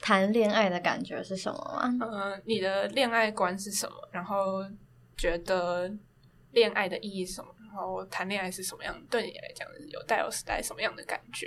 [0.00, 1.88] 谈恋爱的感觉是什么吗？
[2.12, 3.94] 嗯，你的恋爱观是什么？
[4.10, 4.64] 然后
[5.22, 5.88] 觉得
[6.50, 7.54] 恋爱的意义是什么？
[7.60, 8.92] 然后谈恋爱是什么样？
[9.08, 11.46] 对你来讲有带有时代什么样的感觉？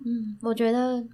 [0.00, 1.06] 嗯，我觉得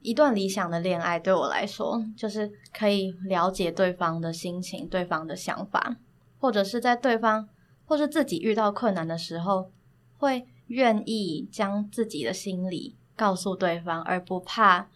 [0.00, 5.96] 一段理想的恋爱对我来说，就是可以了解对方的心情、对方的想法，
[6.38, 7.48] 或者是在对方
[7.84, 9.70] 或是自己遇到困难的时候，
[10.18, 14.90] 会愿意将自己的心理告诉对方，而不怕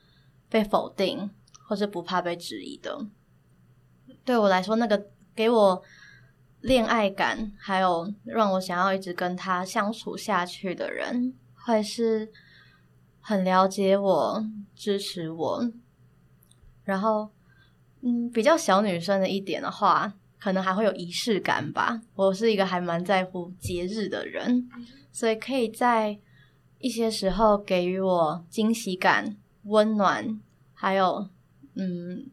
[0.48, 1.30] 被否定，
[1.68, 3.06] 或是不怕被质疑的。
[4.24, 5.82] 对我来说，那个给我
[6.62, 12.32] 恋爱感，还有让我想要一直跟他相处下去的人，会是
[13.20, 14.44] 很了解我、
[14.74, 15.70] 支持我。
[16.82, 17.30] 然后，
[18.00, 22.00] 嗯，比较小女生的一点的话，可能还会有仪式感吧。
[22.14, 24.68] 我是一个还蛮在乎节日的人，
[25.12, 26.18] 所以可以在
[26.78, 30.40] 一些时候给予我惊喜感、温暖，
[30.72, 31.28] 还有
[31.74, 32.30] 嗯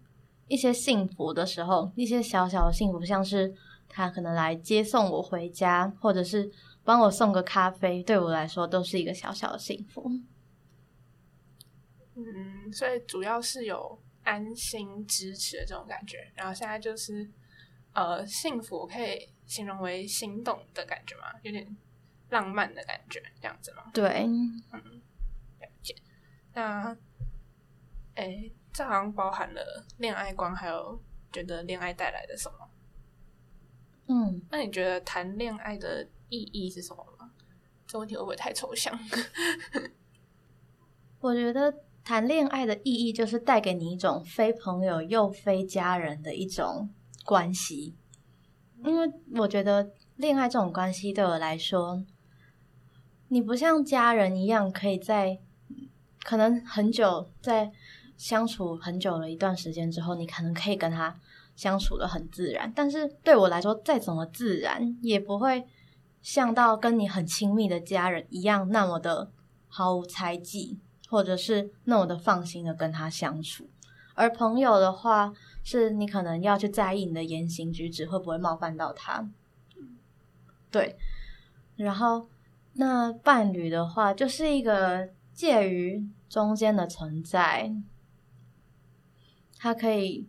[0.53, 3.51] 一些幸福的时候，一些小小的幸福，像是
[3.89, 6.51] 他可能来接送我回家，或者是
[6.83, 10.11] 帮我送个咖啡，对我来说都是一个小小的幸福。
[12.13, 16.31] 嗯，所以主要是有安心支持的这种感觉。
[16.35, 17.27] 然后现在就是
[17.93, 21.33] 呃，幸福可以形容为心动的感觉吗？
[21.41, 21.75] 有点
[22.29, 23.89] 浪漫的感觉，这样子吗？
[23.91, 25.01] 对，嗯
[25.59, 25.95] 了解。
[26.53, 26.95] 那，
[28.13, 30.99] 诶，这好像包含了恋爱观，还有
[31.31, 32.69] 觉得恋爱带来的什么？
[34.07, 37.31] 嗯，那你觉得谈恋爱的意义是什么吗？
[37.85, 38.97] 这问题会不会太抽象？
[41.21, 46.89] 我觉得谈恋爱的意义就是带给你一种非朋友又非家人的一种
[47.23, 47.95] 关系，
[48.83, 52.03] 因为我觉得恋爱这种关系对我来说，
[53.29, 55.39] 你不像家人一样可以在
[56.23, 57.71] 可能很久在
[58.23, 61.13] 相处很久了一段时间之后，你可能可以跟他
[61.57, 65.67] 相处的很自然，但是对我来说，再怎么自然也不会
[66.21, 69.29] 像到跟你很亲密的家人一样那么的
[69.67, 70.79] 毫无猜忌。
[71.09, 73.69] 或者是那么的放心的跟他相处，
[74.15, 75.31] 而朋友的话，
[75.63, 79.29] 是你可能要去在意你的言行举止会不会冒犯到他，
[80.71, 80.97] 对。
[81.75, 82.27] 然后
[82.73, 87.71] 那伴侣的话，就是一个介于中间的存在，
[89.63, 90.27] 它可以，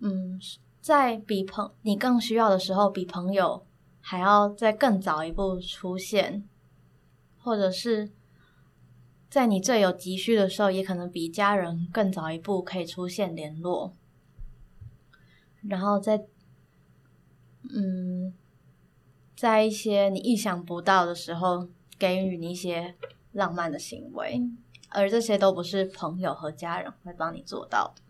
[0.00, 0.38] 嗯，
[0.82, 3.64] 在比朋你更需要的时候，比朋友
[4.02, 6.46] 还要再更早一步出现，
[7.38, 8.10] 或者是
[9.30, 13.94] 在你最有急需的时候，也可能比家人更早一步可以出现联络，
[15.62, 16.26] 然后在，
[17.74, 18.34] 嗯，
[19.34, 21.66] 在一些你意想不到的时候，
[21.98, 22.94] 给予你一些。
[23.32, 24.42] 浪漫的行为，
[24.88, 28.02] 而这些都不是朋友和家人会帮你做到的。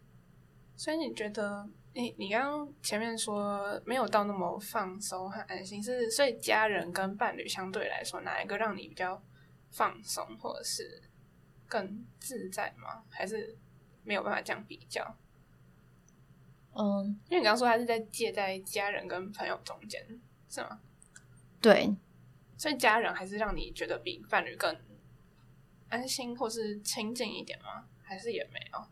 [0.78, 9.20] 所以你觉得，你你刚刚前面说没有到那么放松和安心，是所以家人跟伴侣相对来说，哪一个让你比较
[9.72, 11.02] 放松，或者是
[11.66, 13.02] 更自在吗？
[13.10, 13.58] 还是
[14.04, 15.16] 没有办法这样比较？
[16.74, 20.00] 嗯，因为你刚刚说他是在介在家人跟朋友中间，
[20.48, 20.80] 是吗？
[21.60, 21.92] 对，
[22.56, 24.74] 所以家人还是让你觉得比伴侣更。
[25.90, 27.88] 安心或是亲近一点吗？
[28.02, 28.86] 还是也没有？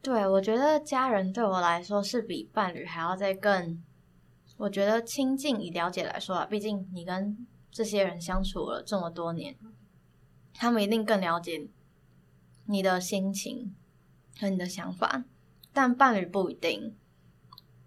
[0.00, 3.82] 对，我觉得家人对我来说是比伴侣还要再更，
[4.56, 9.56] 我觉得亲近以了解来说啊，毕竟你跟这些人相处了这么多年，
[10.54, 11.68] 他们一定更了解
[12.66, 13.74] 你的心情
[14.38, 15.24] 和你的想法，
[15.72, 16.94] 但伴侣不一定，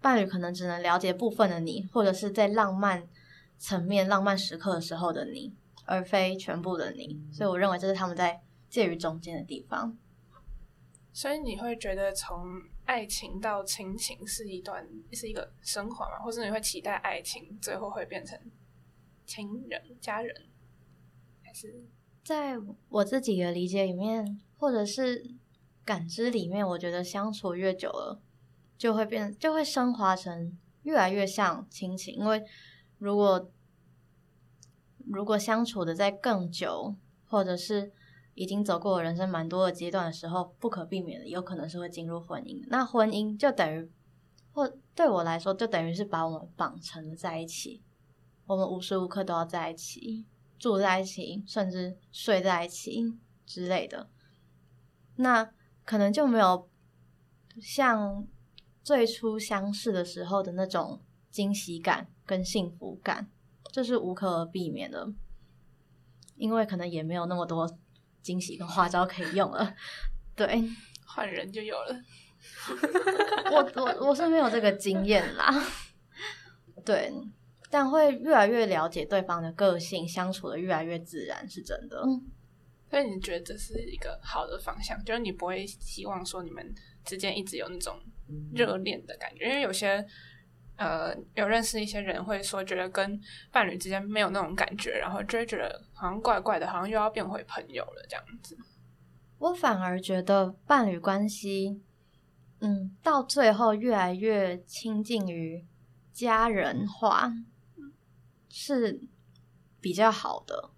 [0.00, 3.08] 伴侣可能只能了解部分的你，或者是在浪漫
[3.58, 5.54] 层面、浪漫时刻的时候的你。
[5.84, 9.98] 而非全部的你，所以我认为这是他们在介于中间的地方。
[11.12, 16.18] 所以你会觉得从爱情到亲情是一段是一个升华吗？
[16.18, 18.38] 或者你会期待爱情最后会变成
[19.26, 20.34] 亲人、家人？
[21.42, 21.84] 还是
[22.24, 22.56] 在
[22.88, 25.34] 我自己的理解里面，或者是
[25.84, 28.20] 感知里面，我觉得相处越久了，
[28.78, 32.14] 就会变，就会升华成越来越像亲情。
[32.14, 32.42] 因为
[32.98, 33.50] 如果
[35.06, 36.94] 如果相处的在更久，
[37.26, 37.92] 或者是
[38.34, 42.64] 已经走过人生蛮多的阶段的时候，不可避免的，有可能是会进入婚姻。
[42.68, 43.90] 那婚姻就等于，
[44.52, 47.82] 或对我来说，就等于是把我们绑成了在一起，
[48.46, 50.26] 我们无时无刻都要在一起，
[50.58, 53.14] 住在一起，甚至睡在一起
[53.44, 54.08] 之类的。
[55.16, 55.52] 那
[55.84, 56.68] 可能就没有
[57.60, 58.26] 像
[58.82, 63.30] 最初相识的时候的那种惊喜感跟幸福感。
[63.70, 65.10] 这是无可避免的，
[66.36, 67.78] 因为可能也没有那么多
[68.22, 69.74] 惊喜跟花招可以用了。
[70.34, 70.64] 对，
[71.04, 72.00] 换人就有了。
[73.50, 75.52] 我我我是没有这个经验啦。
[76.84, 77.12] 对，
[77.70, 82.02] 但会越来越了解对方的个性，相处的越来越自然，是真的。
[82.88, 85.02] 所以你觉得这是一个好的方向？
[85.04, 88.00] 就是你不会希望说你们之间一直有那种
[88.54, 90.06] 热恋的感觉，因为有些。
[90.76, 93.20] 呃，有认识一些人会说，觉得跟
[93.52, 98.56] 伴侣之间没有那种感觉，然后就会觉得好像怪怪的，好像又要变回朋友了这样子。
[99.38, 101.80] 我反而觉得伴侣关系，
[102.60, 105.64] 嗯，到最后越来越亲近于
[106.12, 107.32] 家人化，
[108.48, 109.02] 是
[109.80, 110.70] 比较好的。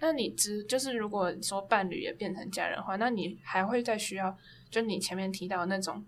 [0.00, 4.38] 那你知就是如果说伴侣也变成家人化，那你还会再需要，
[4.70, 6.06] 就你前面提到那种。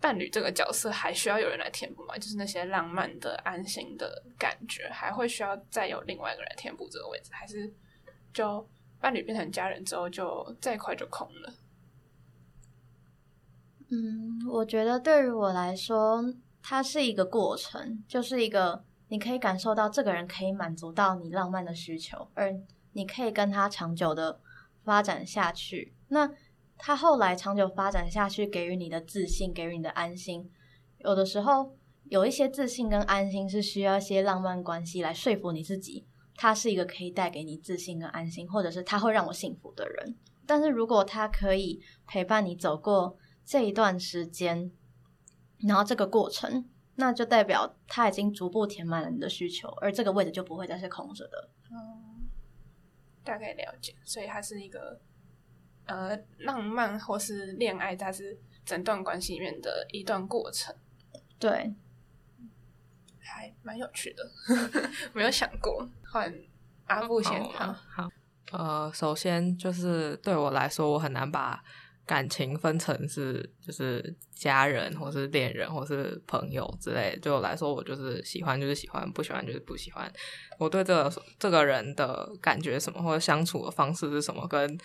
[0.00, 2.16] 伴侣这个角色还需要有人来填补吗？
[2.16, 7.72] 就是那些浪漫的、安心的感觉，还会需要再有另外一个人填补这个位置，还是
[8.32, 8.68] 就
[9.00, 11.52] 伴侣变成家人之后，就再快就空了？
[13.90, 16.22] 嗯，我觉得对于我来说，
[16.62, 22.54] 它是一个过程，就是一个你可以感受到这个人可以满足到你浪漫的需求，而
[22.92, 24.38] 你可以跟他长久的
[24.84, 25.94] 发展下去。
[26.08, 26.30] 那
[26.78, 30.48] 他后来长久发展下去，给予你的自信，给予你的安心。
[30.98, 40.16] 有的时候，有一些自信跟安心是需要一些浪漫关系来说服你自己，他是一个可以带给你自信跟安心，或者是他会让我幸福的人。
[40.46, 44.70] 但是如果他可以陪伴你走过这一段时间，
[45.58, 51.50] 然后这个过程，那就代表他已经逐步填满了你的需求，而这个位置就不会再是空着的。
[51.70, 52.28] 嗯，
[53.24, 55.00] 大概了解，所以它是一个。
[55.88, 60.74] 呃，浪漫或是恋爱，它是整段关系里面的一段过程。
[61.38, 61.74] 对，
[63.18, 64.30] 还蛮有趣的，
[65.14, 66.32] 没有想过换
[66.86, 67.42] 阿布先。
[67.44, 68.08] 好，好，
[68.52, 71.62] 呃，首先就是对我来说，我很难把
[72.04, 77.16] 感情分成是就是家人，或是恋人，或是朋友之类。
[77.22, 80.10] 对我来说，我就是喜欢就是喜欢，不喜欢就是不喜欢。
[80.58, 84.78] 我对这个这个人的感觉什么，或者相处的方式是什么，跟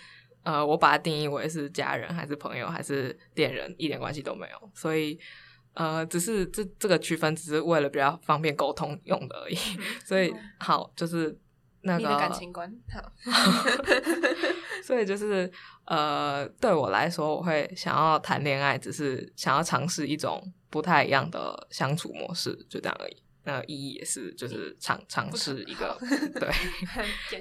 [0.44, 4.70] 呃，我把它定义为是家人还是朋友还是恋人，一点关系都没有。
[4.74, 5.18] 所以，
[5.72, 9.56] 呃，只是这这个区分只是为了比较方便沟通用的而已。
[10.04, 11.36] 所以，好，就是
[11.80, 13.10] 那个你的感情观好，
[14.84, 15.50] 所以就是
[15.86, 23.23] 呃，对我来说，我会想要谈恋爱，只是想要尝试一种不太一样的相处模式，就这样而已。
[23.44, 25.96] 那意义也是就是尝尝试一个
[26.40, 26.50] 对，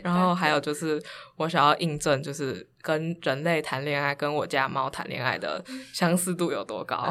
[0.04, 1.02] 然后还有就是
[1.38, 7.10] 我想要印证，就是跟人类谈恋爱，跟我家猫谈恋爱的相似度有多高。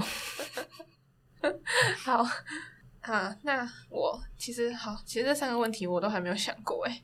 [2.04, 2.22] 好
[3.00, 7.02] 啊，那我其实好，其实这三个问题我都还没有想过哎，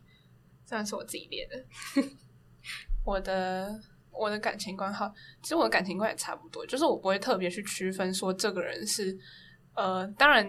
[0.64, 1.64] 虽然是我自己列的。
[3.04, 3.80] 我的
[4.12, 5.10] 我的感情观好，
[5.42, 9.18] 其实我的感情观也差不多，就是我不会特别去区分说这个人是
[9.74, 10.46] 呃，当然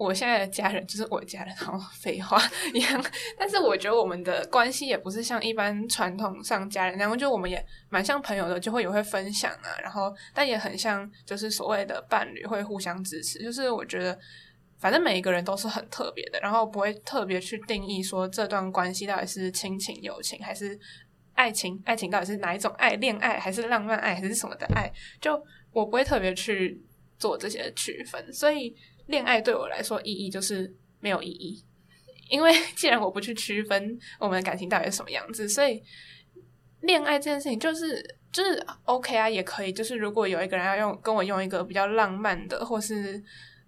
[0.00, 2.40] 我现在的家人就是我的家人，好像废话
[2.72, 3.04] 一样，
[3.38, 14.18] 但是我觉得我们的关系也不是像一般传统上家人那样，就我们也蛮像朋友的，就会也会分享啊，然后但也很像就是所谓的伴侣会互相支持，就是我觉得。
[14.80, 20.80] 反正每一个人都是很特别的，然后不会特别去定义说这段关系到底是亲情、友情还是
[21.34, 24.90] 爱情，爱情到底是哪一种爱，恋爱还是浪漫爱还是什么的爱，
[25.20, 25.34] 就
[25.70, 26.82] 我不会特别去
[27.18, 28.32] 做这些区分。
[28.32, 28.74] 所以
[29.10, 31.62] 恋爱对我来说意义就是没有意义，
[32.28, 35.82] 因为既然我不去区分我们的感情到底是什么样子，所以
[36.82, 38.02] 恋爱这件事情就是
[38.32, 39.72] 就是 OK 啊，也可以。
[39.72, 43.22] 就是如果有一个人要用跟我用一个比较浪漫的，或是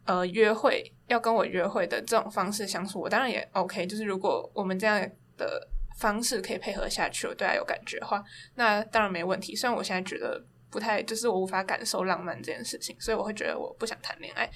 [0.04, 3.86] 呃，约会要跟我约会的这种方式相处，我当然也 OK。
[3.86, 5.00] 就是如果我们这样
[5.36, 5.68] 的
[5.98, 8.22] 方式可以配合下去，我对他有感觉的话，
[8.54, 9.54] 那当然没问题。
[9.54, 14.50] 虽然我现在觉得不太，就是我无法感受浪漫这件事情，所以我会觉得我不想谈恋爱。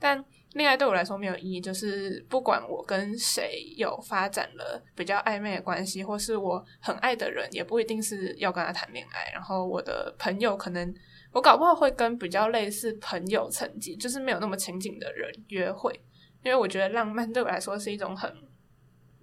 [0.00, 0.24] 但
[0.54, 9.30] 恋爱对我来说没有意义，就是不管我跟谁有发展了比较暧昧的关系，或是我很爱的人，也不一定是要跟他谈恋爱。
[9.32, 10.92] 然后我的朋友可能。
[11.32, 15.94] 我搞不好会跟比较类似朋友层级，就是没有那么亲近的人约会，
[16.42, 18.28] 因为我觉得浪漫对我来说是一种很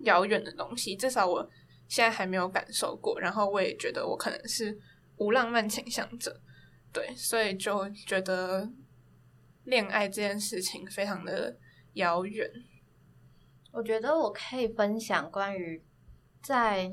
[0.04, 1.46] 遥远的东西，至少我
[1.90, 3.20] 现在还没有感受过。
[3.20, 4.80] 然后我也觉得我可能是
[5.18, 6.34] 无浪漫倾向者，
[6.94, 8.66] 对，所以就觉得
[9.68, 11.56] 恋爱这件事情非常的
[11.94, 12.50] 遥远。
[13.72, 15.84] 我觉得我可以分享关于
[16.42, 16.90] 在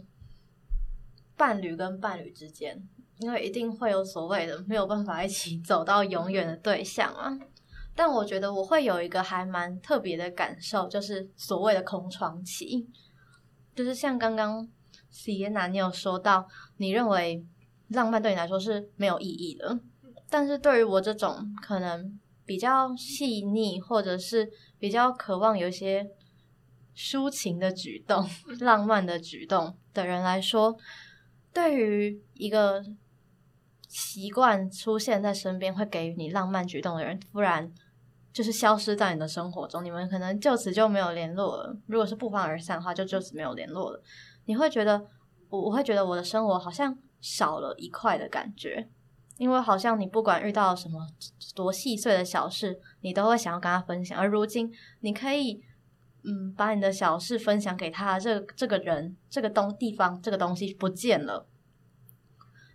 [1.37, 2.87] 伴侣跟伴侣之间。
[3.19, 7.31] 因为一定会有所谓的没有办法一起走到永远的对象啊，
[7.95, 12.85] 但我觉得我会有一个还蛮特别的感受，就是所谓的空窗期，
[13.73, 14.69] 就是像刚刚
[15.13, 16.49] Sienna 你有说到，
[16.79, 17.47] 你认为
[17.87, 19.79] 浪漫对你来说是没有意义的，
[20.29, 26.09] 但是对于我这种可能比较细腻或者是比较渴望有一些
[26.97, 28.29] 抒情的举动、
[28.61, 30.77] 浪漫的举动的人来说，
[31.53, 32.85] 对于一个
[33.89, 37.73] 习惯出现在身边会给予你浪漫举动的人，突然
[38.33, 41.77] 就是消失在你的生活中，你们可能就此就没有联络了。
[41.87, 44.03] 如果是不欢而散的话，就就此没有联络了。
[44.47, 45.07] 你会觉得，
[45.49, 48.89] 我我会觉得我的生活好像少了一块的感觉，
[49.37, 51.07] 因为好像你不管遇到什么
[51.55, 54.19] 多细碎的小事，你都会想要跟他分享。
[54.19, 55.63] 而如今，你可以
[56.23, 61.47] 嗯把你的小事分享给他，这这个人、这个东地方、这个东西不见了。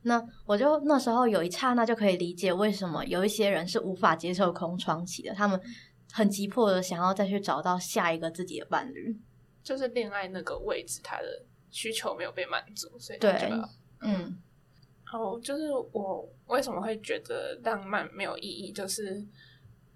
[0.03, 5.59] 那我就那时候有一刹那就可以理解为什么有一些人是无法接受空窗期的，他们
[6.11, 9.17] 很急迫的想要再去找到下一个自己的伴侣，
[9.61, 13.51] 就是恋爱那个位置，他的需求没有被满足，所以对，
[13.99, 14.37] 嗯，
[15.11, 19.25] 哦，就是我为什么会觉得浪漫没有意义，就是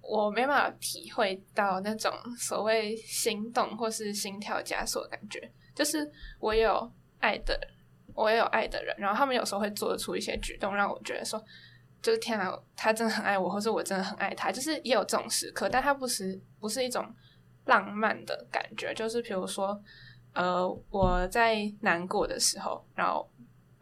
[0.02, 7.60] 我没办法体会到那种所谓心动或是心跳加速的感觉，就是我有爱的。
[8.16, 11.44] 我也有爱的人，然后他们有时候会做出一些举动，让我觉得说，
[12.00, 17.12] 就是天啊，他真的很爱我，或是我真的很爱他，就是也有这种时刻，但他不是不是一种
[17.66, 19.82] 浪漫的感觉，就是比如说，
[20.34, 23.28] 呃，我在难过的时候，然后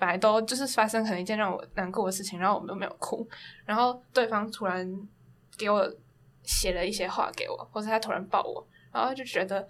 [0.01, 3.29] 本来都就是发生可能一件让我难过的事情，然后我们都没有哭，
[3.65, 4.91] 然后对方突然
[5.55, 5.87] 给我
[6.41, 9.67] 写了一些话给我，或者他突然抱我，然后就觉得。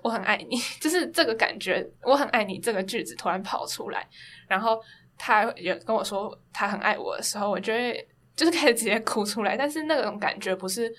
[0.00, 1.84] 我很爱你， 就是这个感觉。
[2.02, 4.06] 我很爱你这个句子突然跑出来，
[4.46, 4.80] 然后
[5.18, 9.56] 他也跟我说他很爱我的时候，我觉得就是开始直接哭出来。
[9.56, 10.92] 但是那种感觉不是，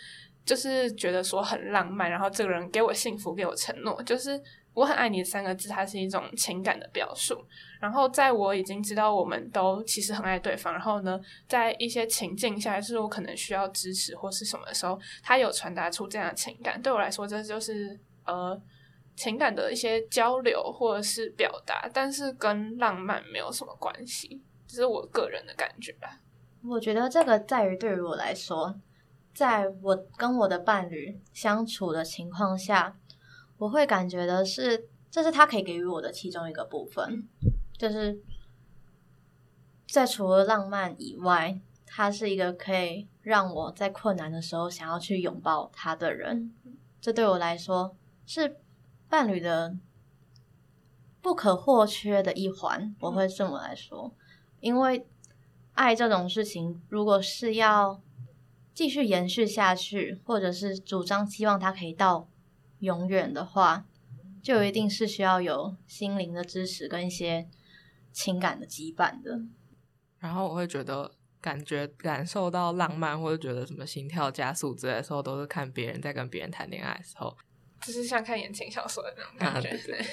[0.43, 4.41] 就是觉得说很浪漫，然后这个人给我幸福，给我承诺，就是
[4.73, 7.41] 我很爱你三个字，它是一种情感的表述。
[7.83, 18.59] 然后在我已经知道我们都其实很爱对方，然后呢，在一些情境下，就是我可能需要支持或是什么的时候，他有传达出这样的情感，对我来说，这就是呃。
[19.15, 26.19] 情感的一些交流或者是表达，但是跟浪漫没有什么关系，这是我个人的感觉吧。
[26.67, 28.75] 我觉得这个在于对于我来说，
[29.31, 32.97] 在我跟我的伴侣相处的情况下，
[33.57, 37.27] 我会感觉的是这是他可以给予我的其中一个部分，
[37.83, 38.17] 就是
[39.89, 46.53] 在除了浪漫以外，他是一个可以让我在困难的时候想要去拥抱他的人。
[47.01, 47.93] 这对我来说
[48.25, 48.55] 是
[49.09, 49.75] 伴侣的
[51.21, 54.13] 不可或缺的一环，我会这么来说。
[54.61, 55.05] 因为
[55.73, 58.01] 爱这种事情，如果是要
[58.73, 62.29] 继续延续下去，或者是主张希望它可以到
[62.79, 63.85] 永远的话，
[64.41, 67.49] 就一定是需要有心灵的支持跟一些
[68.13, 69.37] 情感的羁绊的。
[70.19, 71.11] 然后我会觉得，
[71.41, 77.35] 感觉感受到浪漫，或者觉得什么心跳加速之类的时候，都是看别人在跟别人谈恋爱的时候，
[77.81, 79.67] 就是像看言情小说的那种感觉。
[79.67, 80.05] 啊对对，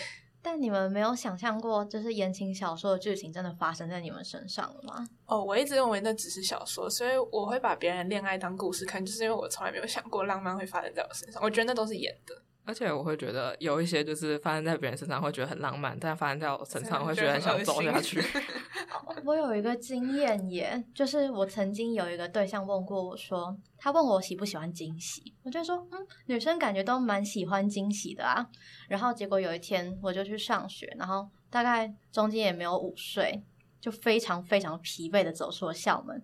[0.42, 5.06] 但你们没有想象过，就是言情小说的剧情真的发生在你们身上了吗？
[5.26, 11.40] 哦，我一直认为那只是小说，所以我会把别人恋爱当故事看，就是因为我从来没有想过浪漫会发生在我身上。
[11.40, 18.22] 我觉得那都是演的，而且我会觉得有一些就是发生在别人身上会觉得很浪漫，但发生在我身上会觉得很想走下去。
[19.24, 28.46] 我有一个经验耶，就是我曾经有一个对象问过我说，他问我喜不喜欢惊喜，我就说，嗯，女生感觉都蛮喜欢惊喜的啊。
[28.88, 33.42] 然后结果有一天我就去上学，然后大概中间也没有午睡，
[33.80, 36.22] 就非常非常疲惫的走出了校门。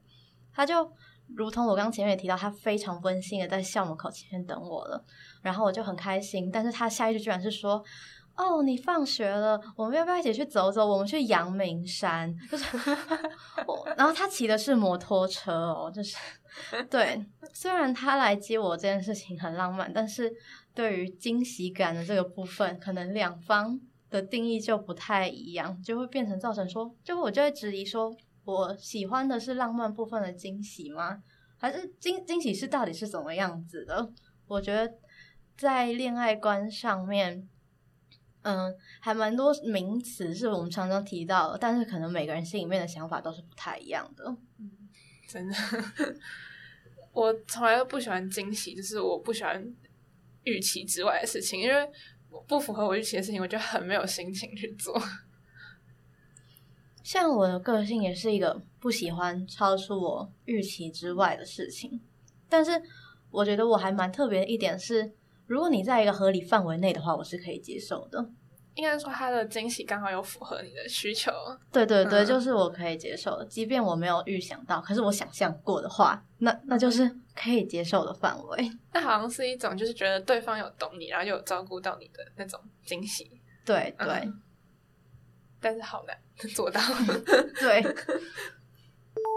[0.53, 0.91] 他就
[1.35, 5.05] 如同我刚前面也提到，他非常温馨的在校门口前面等我了，
[5.47, 6.51] 然后我就很开心。
[6.51, 7.83] 但是他下一句居然是说。
[8.39, 10.87] 哦，你放学了，我们要不要一起去走走？
[10.87, 12.67] 我们去阳明山，就是
[13.67, 13.89] 我。
[13.97, 16.19] 然后他骑的是摩托车哦，就是
[16.91, 17.25] 对。
[17.55, 20.31] 虽然他来接我这件事情很浪漫，但是
[20.75, 23.81] 对于惊喜感的这个部分，可能两方
[24.11, 31.23] 的定义就不太一样，就会变成造成说，就我就会质疑说，我喜欢的是浪漫部分的惊喜吗？
[31.57, 34.11] 还是惊惊喜是到底是怎么样子的？
[34.47, 34.93] 我觉得
[35.57, 37.49] 在恋爱观上面。
[38.49, 44.25] 嗯，还蛮多名词是我们常常提到的，但是可能每个人心里面的想法都是不太一样的。
[44.61, 44.71] 嗯
[45.27, 45.55] 真的。
[47.11, 49.75] 我从来都不喜欢惊喜，就是我不喜欢
[50.45, 51.91] 预期之外的事情，因为
[52.47, 54.97] 不符合我预期的事情，我就很没有心情去做。
[57.03, 62.01] 像我的个性也是一个不喜欢超出我预期之外的事情，
[62.49, 62.81] 但是
[63.31, 65.13] 我觉得我还蛮特别的一点是，
[65.47, 68.29] 如果你在一个合理范围内的话，我是可以接受的。
[68.75, 71.33] 应该说，他的惊喜刚好有符合你的需求。
[71.73, 78.71] 对对对，嗯就是我可以接受的，即便我没有预想到，可是我想象过的话，那那就是可以接受的范围。
[78.93, 84.43] 那好像是一种，就是觉得对方有懂你，然后又有照顾到你的那种惊喜，对对、嗯
[85.59, 86.17] 但是好难
[86.55, 86.79] 做到。
[87.59, 87.83] 对，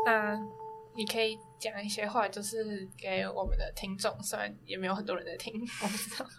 [0.06, 0.38] 那
[1.00, 6.30] 你可以讲一些话，就是给我们的听众，虽然也没有很多人在听，我不知道，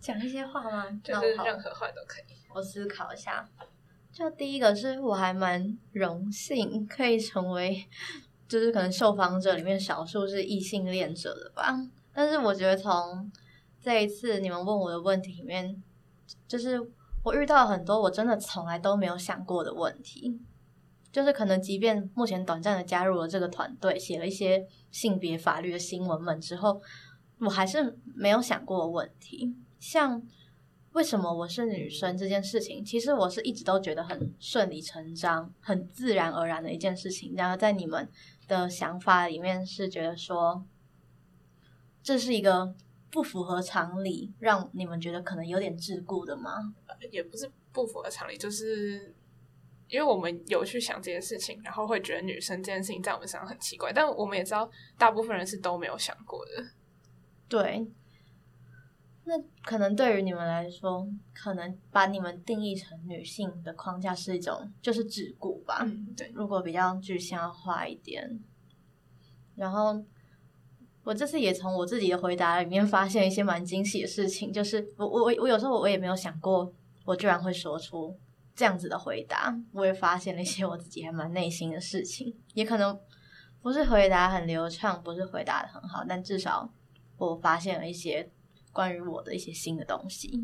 [0.00, 0.86] 讲一些话吗？
[1.04, 2.34] 就是任何话都可以。
[2.52, 3.48] 我思考一下。
[4.10, 7.86] 就第一个是我还蛮荣幸可以成为，
[8.48, 11.72] 就是可能受访者里面少数是异性恋者的吧。
[12.12, 13.30] 但是我觉得从
[13.80, 15.80] 这一次你们问我的问题里面，
[16.48, 16.80] 就是
[17.22, 20.40] 我遇到很多我真的从来都没有想过的问题。
[21.12, 26.80] 就是可能，即便目前短暂的加入了这个团队，写了一些性别法律的新闻们之后，
[27.38, 30.22] 我还是没有想过问题，像
[30.92, 37.34] 为什么我是女生这件事情，其实我是一直都觉得很顺理成章、很自然而然的一件事情。
[37.36, 38.08] 然后在你们
[38.46, 40.64] 的想法里面是觉得说，
[42.02, 42.74] 这是一个
[43.10, 46.74] 不符合常理，让你们觉得可能有点桎梏的吗？
[47.10, 49.14] 也不是不符合常理，就是
[49.90, 56.64] 因为我们有去想这件事情，然后会觉得女生这件事情在我们身上很奇怪，但我们也知道大部分人是都没有想过的。
[57.48, 57.84] 对，
[59.24, 59.34] 那
[59.64, 65.80] 可能对于你们来说，可能把你们定义成女性的框架是一种就是桎梏吧。
[65.84, 68.40] 嗯，对，如果比较具象化一点，
[69.56, 70.00] 然后
[71.02, 76.72] 我这次也从我自己的回答里面发现一些蛮惊喜的事情，就是我我我有时候我也没有想过，
[77.04, 78.16] 我居然会说出
[78.60, 83.00] 这样子的回答，我也发现了一些我自己还蛮内心的事情，也可能
[83.62, 86.70] 不是回答很流畅，不是回答的很好，但至少
[87.16, 88.30] 我发现了一些
[88.70, 90.38] 关于我的一些新的东西。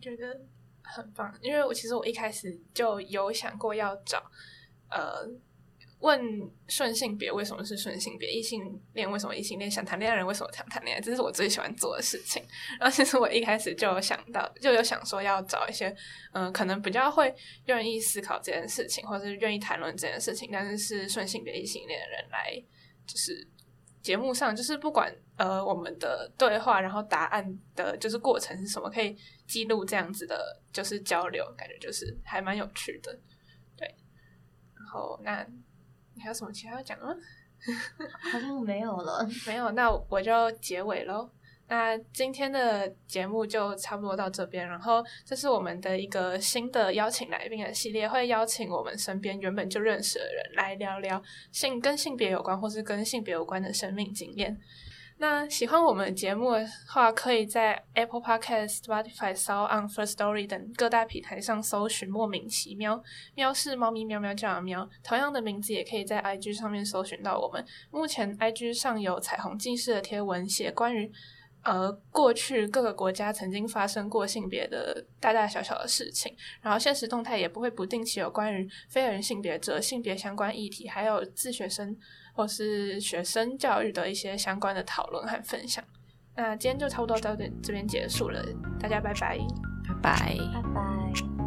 [0.00, 0.42] 觉得
[0.80, 4.22] 很棒，因为我其实我一开始就有想过要找
[4.88, 5.28] 呃
[6.00, 6.20] 问
[6.66, 12.42] 顺性别为什么是顺性别，异性恋为什么异性恋，想谈恋爱人为什么想谈恋爱，这是我最喜欢做的事情。
[12.78, 15.94] 然后其实我一开始就有想到， 就有想说要找一些
[16.32, 17.34] 嗯、可能比较会
[17.66, 22.62] 愿意思考这件事情，或者是愿意谈论这件事情，但是是顺性别异性恋的人来，
[23.06, 23.46] 就是
[24.00, 29.14] 节目上，就是不管呃我们的对话，然后答案的就是过程是什么，可以
[29.46, 33.12] 记录这样子的，就是交流，感觉就是还蛮有趣的。
[33.76, 33.86] 对，
[34.74, 35.46] 然后那
[36.18, 37.14] 还有什么其他要讲吗？
[38.32, 39.28] 好像没有了。
[39.46, 41.30] 没有，那我就结尾喽。
[41.68, 54.58] 那今天的节目就差不多到这边，然后这是我们的一个新的邀请来宾的系列，会邀请我们身边原本就认识的人来聊聊性跟性别有关或是跟性别有关的生命经验。
[55.22, 63.02] 那喜欢我们节目的话，可以在 Apple Podcast、Spotify、s o u n First Story 等各大平台上搜寻“莫名其妙”，
[63.36, 64.88] 喵是猫咪喵喵叫的喵。
[65.04, 67.62] 同样的名字也可以在 IG 上面搜寻到我们。
[67.90, 71.12] 目前 IG 上有彩虹记事的贴文，写关于
[71.64, 81.94] 呃过去各个国家曾经发生过性别的大大小小的事情，然后现实动态也不会不定期有关于非人性别者性别相关议题，还有自学生。
[82.32, 85.82] 或是学生教育的一些相关的讨论和分享。
[86.36, 88.44] 那今天就差不多到这这边结束了，
[88.78, 89.38] 大家拜拜，
[89.86, 91.39] 拜拜，拜拜。